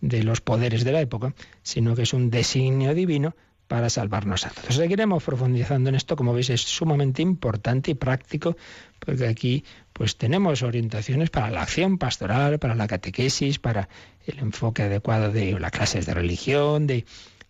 [0.00, 3.34] de los poderes de la época, sino que es un designio divino
[3.68, 4.74] para salvarnos a todos.
[4.74, 8.56] Seguiremos profundizando en esto, como veis es sumamente importante y práctico,
[8.98, 13.88] porque aquí pues tenemos orientaciones para la acción pastoral, para la catequesis, para
[14.26, 17.04] el enfoque adecuado de las clases de religión, de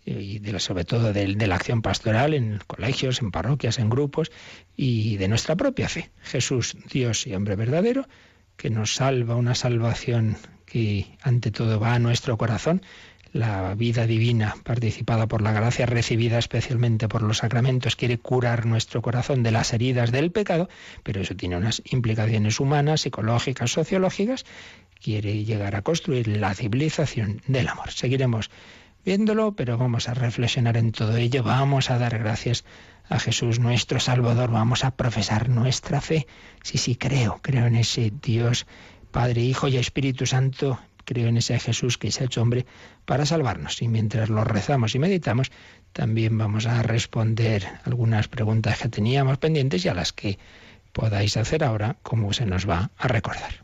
[0.04, 4.30] y sobre todo de, de, la acción pastoral en colegios, en parroquias, en grupos
[4.76, 6.10] y de nuestra propia fe.
[6.22, 8.06] Jesús, Dios y hombre verdadero,
[8.56, 10.36] que nos salva una salvación
[10.66, 12.82] que ante todo va a nuestro corazón,
[13.32, 19.02] la vida divina participada por la gracia, recibida especialmente por los sacramentos, quiere curar nuestro
[19.02, 20.68] corazón de las heridas del pecado,
[21.02, 24.44] pero eso tiene unas implicaciones humanas, psicológicas, sociológicas,
[25.02, 27.90] quiere llegar a construir la civilización del amor.
[27.90, 28.50] Seguiremos
[29.04, 32.64] viéndolo, pero vamos a reflexionar en todo ello, vamos a dar gracias
[33.08, 36.26] a Jesús nuestro Salvador, vamos a profesar nuestra fe.
[36.62, 38.66] Sí, sí, creo, creo en ese Dios,
[39.10, 42.66] Padre, Hijo y Espíritu Santo, creo en ese Jesús que se ha hecho hombre
[43.04, 43.82] para salvarnos.
[43.82, 45.52] Y mientras lo rezamos y meditamos,
[45.92, 50.38] también vamos a responder algunas preguntas que teníamos pendientes y a las que
[50.92, 53.63] podáis hacer ahora, como se nos va a recordar.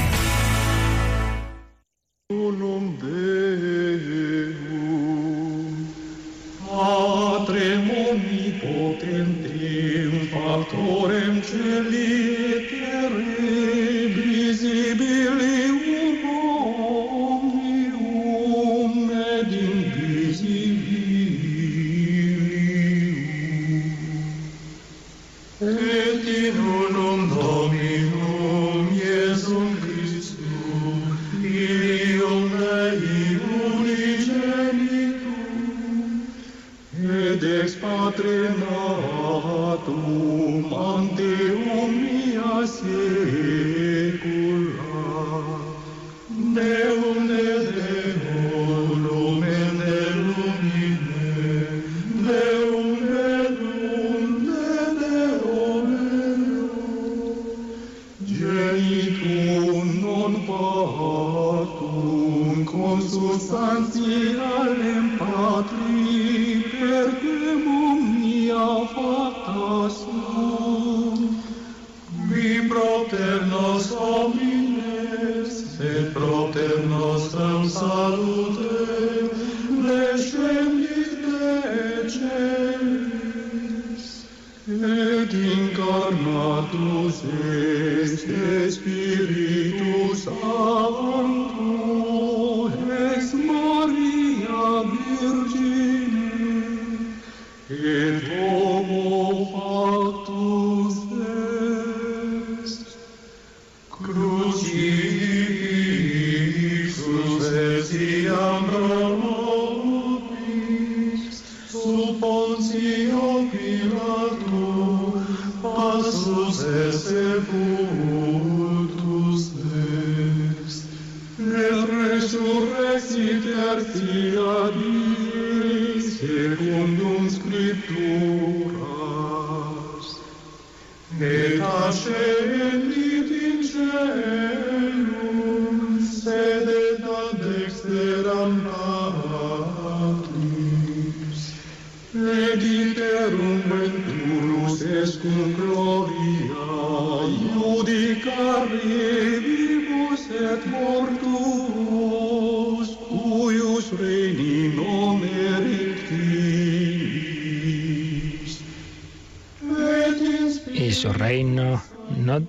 [98.33, 99.67] oh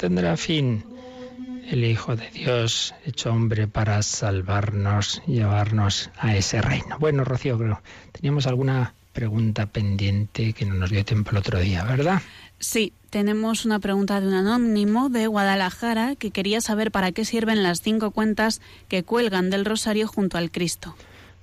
[0.02, 0.84] tendrá fin.
[1.70, 6.98] El Hijo de Dios, hecho hombre para salvarnos, llevarnos a ese reino.
[6.98, 7.80] Bueno, Rocío, creo,
[8.10, 12.20] teníamos alguna pregunta pendiente que no nos dio tiempo el otro día, ¿verdad?
[12.58, 17.62] Sí, tenemos una pregunta de un anónimo de Guadalajara que quería saber para qué sirven
[17.62, 20.96] las cinco cuentas que cuelgan del rosario junto al Cristo.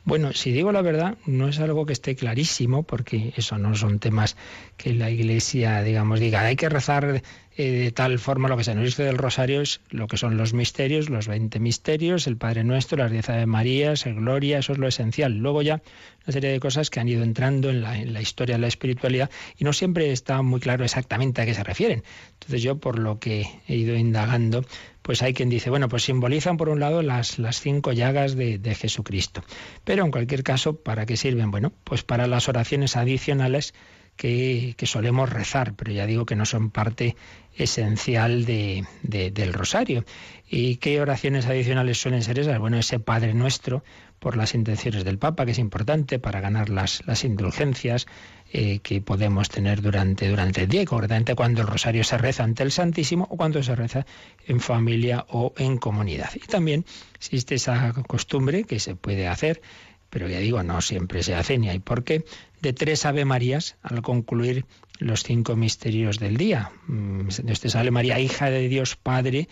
[0.09, 3.99] Bueno, si digo la verdad, no es algo que esté clarísimo, porque eso no son
[3.99, 4.37] temas
[4.75, 7.21] que la Iglesia, digamos, diga, hay que rezar
[7.61, 10.37] eh, de tal forma lo que se nos dice del rosario es lo que son
[10.37, 14.71] los misterios, los 20 misterios, el Padre Nuestro, las 10 Ave Marías, el Gloria, eso
[14.71, 15.33] es lo esencial.
[15.39, 15.81] Luego ya
[16.25, 18.67] una serie de cosas que han ido entrando en la, en la historia de la
[18.69, 22.01] espiritualidad y no siempre está muy claro exactamente a qué se refieren.
[22.31, 24.63] Entonces yo, por lo que he ido indagando,
[25.01, 28.57] pues hay quien dice, bueno, pues simbolizan por un lado las, las cinco llagas de,
[28.57, 29.43] de Jesucristo.
[29.83, 31.51] Pero en cualquier caso, ¿para qué sirven?
[31.51, 33.73] Bueno, pues para las oraciones adicionales
[34.19, 37.15] que, solemos rezar, pero ya digo que no son parte
[37.55, 40.03] esencial de, de, del rosario.
[40.49, 42.59] ¿Y qué oraciones adicionales suelen ser esas?
[42.59, 43.81] Bueno, ese Padre Nuestro
[44.19, 48.07] por las intenciones del Papa, que es importante para ganar las, las indulgencias
[48.51, 52.63] eh, que podemos tener durante, durante el día, concretamente cuando el rosario se reza ante
[52.63, 54.05] el Santísimo o cuando se reza
[54.45, 56.31] en familia o en comunidad.
[56.35, 56.83] Y también
[57.15, 59.61] existe esa costumbre que se puede hacer
[60.09, 62.25] pero ya digo, no siempre se hace ni hay por qué,
[62.61, 64.65] de tres Ave Marías al concluir
[64.99, 66.71] los cinco misterios del día.
[66.87, 69.47] Dios te salve María, hija de Dios Padre,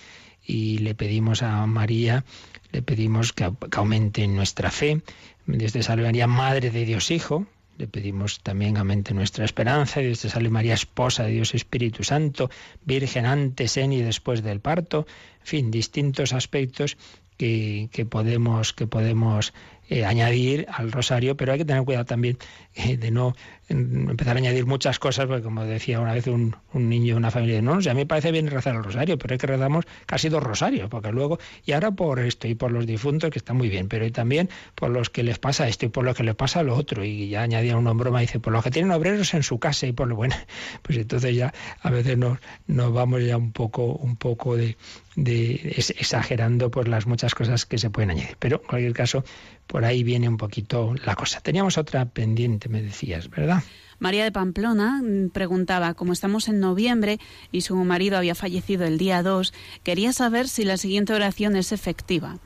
[0.46, 2.26] y le pedimos a María,
[2.72, 5.02] le pedimos que, que aumente nuestra fe.
[5.46, 7.48] Dios te salve María, Madre de Dios Hijo,
[7.78, 10.00] le pedimos también que aumente nuestra esperanza.
[10.00, 12.50] Dios te salve María, esposa de Dios Espíritu Santo,
[12.84, 15.06] Virgen antes, en y después del parto.
[15.42, 16.98] En fin, distintos aspectos
[17.38, 19.54] que, que podemos, que podemos
[19.90, 22.38] eh, añadir al rosario, pero hay que tener cuidado también
[22.76, 23.36] eh, de no
[23.70, 27.62] empezar a añadir muchas cosas, porque como decía una vez un, niño de una familia,
[27.62, 29.86] no, o sea, a mí me parece bien rezar el rosario, pero es que rezamos
[30.06, 33.54] casi dos rosarios, porque luego, y ahora por esto, y por los difuntos, que está
[33.54, 36.36] muy bien, pero también por los que les pasa esto y por lo que les
[36.36, 39.44] pasa lo otro, y ya añadía una broma, dice, por los que tienen obreros en
[39.44, 40.36] su casa y por lo bueno,
[40.82, 44.78] pues entonces ya a veces nos, nos vamos ya un poco, un poco de,
[45.18, 48.38] de exagerando por las muchas cosas que se pueden añadir.
[48.40, 49.24] Pero en cualquier caso,
[49.66, 51.42] por ahí viene un poquito la cosa.
[51.42, 53.57] Teníamos otra pendiente, me decías, ¿verdad?
[54.00, 55.02] María de Pamplona
[55.34, 57.20] preguntaba, como estamos en noviembre
[57.52, 59.54] y su marido había fallecido el día 2,
[59.84, 62.38] quería saber si la siguiente oración es efectiva.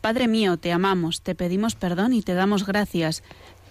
[0.00, 3.22] Padre mío, te amamos, te pedimos perdón y te damos gracias.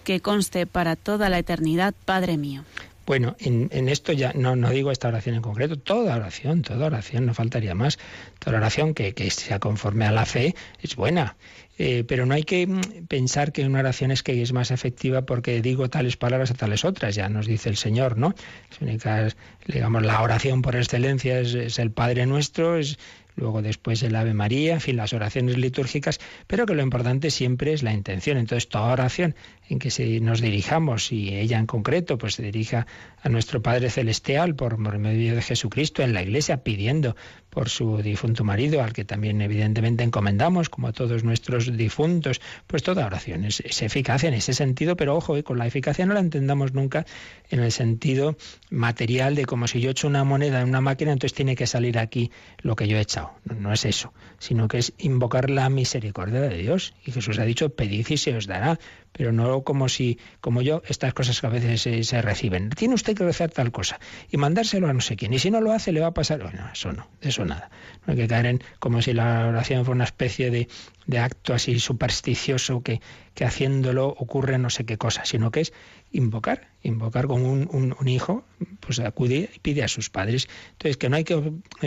[0.04, 2.64] Que conste para toda la eternidad, Padre mío.
[3.04, 6.86] Bueno, en, en, esto ya no, no digo esta oración en concreto, toda oración, toda
[6.86, 7.98] oración, no faltaría más.
[8.38, 11.36] Toda oración que, que sea conforme a la fe es buena.
[11.78, 12.68] Eh, pero no hay que
[13.08, 16.84] pensar que una oración es que es más efectiva porque digo tales palabras a tales
[16.84, 18.34] otras, ya nos dice el Señor, ¿no?
[18.70, 19.36] Las únicas,
[19.66, 22.98] digamos, la oración por excelencia es, es el Padre Nuestro, es
[23.36, 27.72] luego después el Ave María, en fin, las oraciones litúrgicas, pero que lo importante siempre
[27.72, 28.36] es la intención.
[28.36, 29.34] Entonces, toda oración
[29.68, 32.86] en que se nos dirijamos, y ella en concreto, pues se dirija
[33.22, 37.16] a nuestro Padre Celestial por medio de Jesucristo en la Iglesia, pidiendo
[37.48, 42.82] por su difunto marido, al que también evidentemente encomendamos, como a todos nuestros difuntos, pues
[42.82, 46.14] toda oración es, es eficaz en ese sentido, pero ojo, eh, con la eficacia no
[46.14, 47.06] la entendamos nunca
[47.50, 48.36] en el sentido
[48.70, 51.98] material de como si yo echo una moneda en una máquina, entonces tiene que salir
[51.98, 53.00] aquí lo que yo he
[53.44, 56.94] No, es eso, sino que es invocar la misericordia de Dios.
[57.04, 58.78] Y Jesús ha dicho, pedid y se os dará
[59.12, 62.70] pero no como si, como yo, estas cosas que a veces se, se, reciben.
[62.70, 64.00] Tiene usted que rezar tal cosa
[64.30, 65.32] y mandárselo a no sé quién.
[65.34, 66.42] Y si no lo hace, le va a pasar.
[66.42, 67.70] Bueno, eso no, eso nada.
[68.06, 70.68] No hay que caer en como si la oración fuera una especie de,
[71.06, 73.00] de acto así supersticioso que,
[73.34, 75.72] que haciéndolo ocurre no sé qué cosa, sino que es
[76.12, 78.44] invocar, invocar como un, un, un, hijo,
[78.80, 80.48] pues acude y pide a sus padres.
[80.72, 81.40] Entonces, que no hay que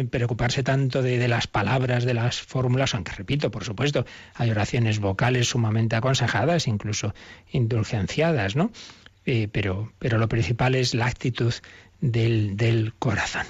[0.10, 5.00] preocuparse tanto de, de, las palabras, de las fórmulas, aunque repito, por supuesto, hay oraciones
[5.00, 7.14] vocales sumamente aconsejadas, incluso
[7.52, 8.72] indulgenciadas, ¿no?
[9.26, 11.54] Eh, pero, pero lo principal es la actitud
[12.02, 13.46] del, del corazón.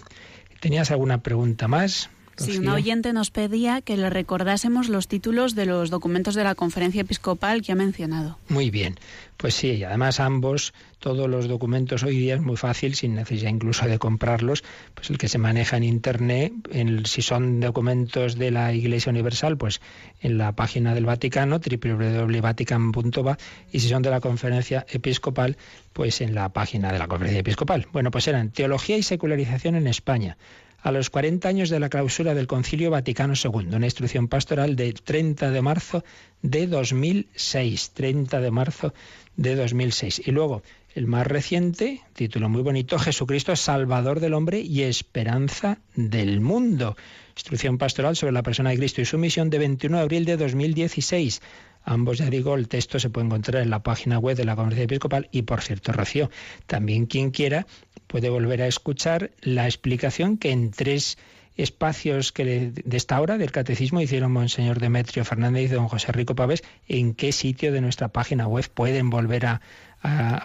[0.60, 2.10] ¿Tenías alguna pregunta más?
[2.38, 6.54] Sí, un oyente nos pedía que le recordásemos los títulos de los documentos de la
[6.54, 8.38] conferencia episcopal que ha mencionado.
[8.50, 8.96] Muy bien,
[9.38, 13.86] pues sí, además ambos, todos los documentos hoy día es muy fácil, sin necesidad incluso
[13.88, 14.64] de comprarlos,
[14.94, 19.58] pues el que se maneja en Internet, en, si son documentos de la Iglesia Universal,
[19.58, 19.80] pues
[20.20, 23.38] en la página del Vaticano, www.vatican.va,
[23.72, 25.58] y si son de la conferencia episcopal,
[25.94, 27.88] pues en la página de la conferencia episcopal.
[27.94, 30.38] Bueno, pues eran Teología y Secularización en España
[30.86, 35.02] a los 40 años de la clausura del Concilio Vaticano II, una instrucción pastoral del
[35.02, 36.04] 30 de marzo
[36.44, 38.94] de 2006, 30 de marzo
[39.36, 40.22] de 2006.
[40.28, 40.62] Y luego,
[40.94, 46.96] el más reciente, título muy bonito, Jesucristo, Salvador del hombre y esperanza del mundo.
[47.36, 50.38] Instrucción pastoral sobre la persona de Cristo y su misión de 21 de abril de
[50.38, 51.42] 2016.
[51.86, 54.86] Ambos, ya digo, el texto se puede encontrar en la página web de la Conferencia
[54.86, 56.32] Episcopal y, por cierto, Rocío,
[56.66, 57.68] también quien quiera
[58.08, 61.18] puede volver a escuchar la explicación que en tres
[61.58, 66.36] espacios que de esta hora del catecismo hicieron Monseñor Demetrio Fernández y don José Rico
[66.36, 69.62] Pavés, en qué sitio de nuestra página web pueden volver a,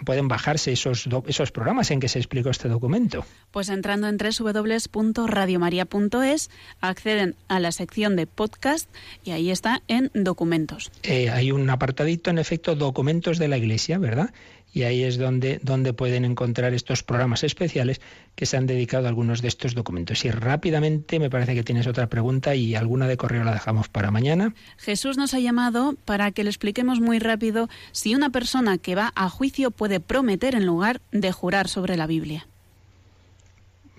[0.05, 3.25] pueden bajarse esos, esos programas en que se explicó este documento.
[3.51, 6.49] Pues entrando en www.radiomaria.es
[6.79, 8.89] acceden a la sección de podcast
[9.23, 10.91] y ahí está en documentos.
[11.03, 14.31] Eh, hay un apartadito, en efecto, documentos de la Iglesia, ¿verdad?
[14.73, 18.01] Y ahí es donde, donde pueden encontrar estos programas especiales
[18.35, 20.23] que se han dedicado a algunos de estos documentos.
[20.25, 24.11] Y rápidamente me parece que tienes otra pregunta y alguna de correo la dejamos para
[24.11, 24.53] mañana.
[24.77, 29.11] Jesús nos ha llamado para que le expliquemos muy rápido si una persona que va
[29.15, 32.47] a juicio puede prometer en lugar de jurar sobre la Biblia.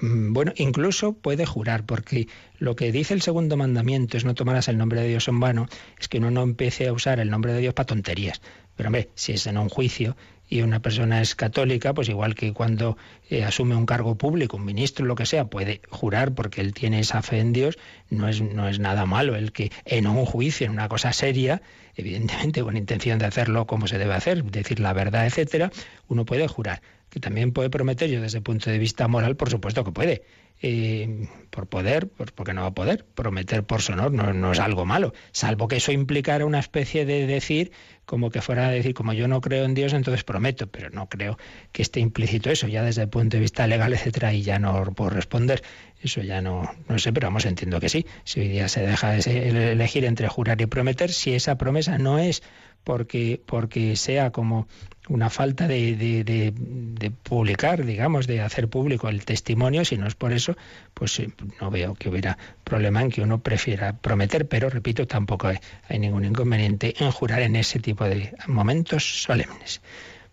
[0.02, 2.26] Mm, bueno, incluso puede jurar, porque
[2.58, 5.68] lo que dice el segundo mandamiento es no tomarás el nombre de Dios en vano,
[5.98, 8.42] es que uno no empiece a usar el nombre de Dios para tonterías.
[8.76, 10.16] Pero hombre, si es en un juicio
[10.52, 12.98] y una persona es católica, pues igual que cuando
[13.30, 17.00] eh, asume un cargo público, un ministro, lo que sea, puede jurar porque él tiene
[17.00, 17.78] esa fe en Dios,
[18.10, 21.62] no es, no es nada malo el que en un juicio, en una cosa seria,
[21.96, 25.72] evidentemente con intención de hacerlo como se debe hacer, decir la verdad, etcétera,
[26.08, 26.82] uno puede jurar.
[27.12, 30.22] Que también puede prometer, yo desde el punto de vista moral, por supuesto que puede.
[30.62, 33.04] Eh, por poder, pues porque no va a poder.
[33.04, 37.26] Prometer por sonor no, no es algo malo, salvo que eso implicara una especie de
[37.26, 37.72] decir
[38.06, 41.08] como que fuera a decir, como yo no creo en Dios, entonces prometo, pero no
[41.08, 41.38] creo
[41.70, 44.84] que esté implícito eso, ya desde el punto de vista legal, etcétera, y ya no
[44.94, 45.62] puedo responder.
[46.02, 48.06] Eso ya no, no sé, pero vamos, entiendo que sí.
[48.24, 52.42] Si hoy día se deja elegir entre jurar y prometer, si esa promesa no es
[52.84, 54.66] porque, porque sea como
[55.08, 60.32] una falta de, de, publicar, digamos, de hacer público el testimonio, si no es por
[60.32, 60.56] eso,
[60.94, 61.30] pues eh,
[61.60, 65.98] no veo que hubiera problema en que uno prefiera prometer, pero repito, tampoco hay, hay
[65.98, 69.80] ningún inconveniente en jurar en ese tipo de momentos solemnes.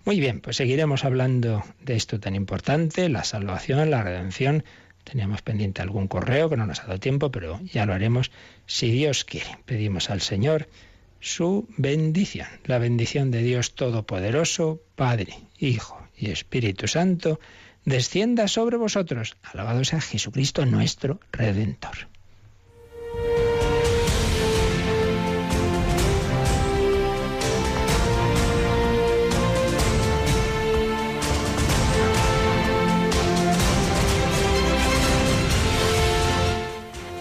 [0.06, 4.64] Muy bien, pues seguiremos hablando de esto tan importante, la salvación, la redención.
[5.04, 8.32] Teníamos pendiente algún correo que no nos ha dado tiempo, pero ya lo haremos
[8.66, 9.58] si Dios quiere.
[9.66, 10.68] Pedimos al Señor
[11.20, 12.48] su bendición.
[12.66, 17.40] La bendición de Dios Todopoderoso, Padre, Hijo y Espíritu Santo,
[17.86, 19.38] descienda sobre vosotros.
[19.44, 22.08] Alabado sea Jesucristo nuestro Redentor.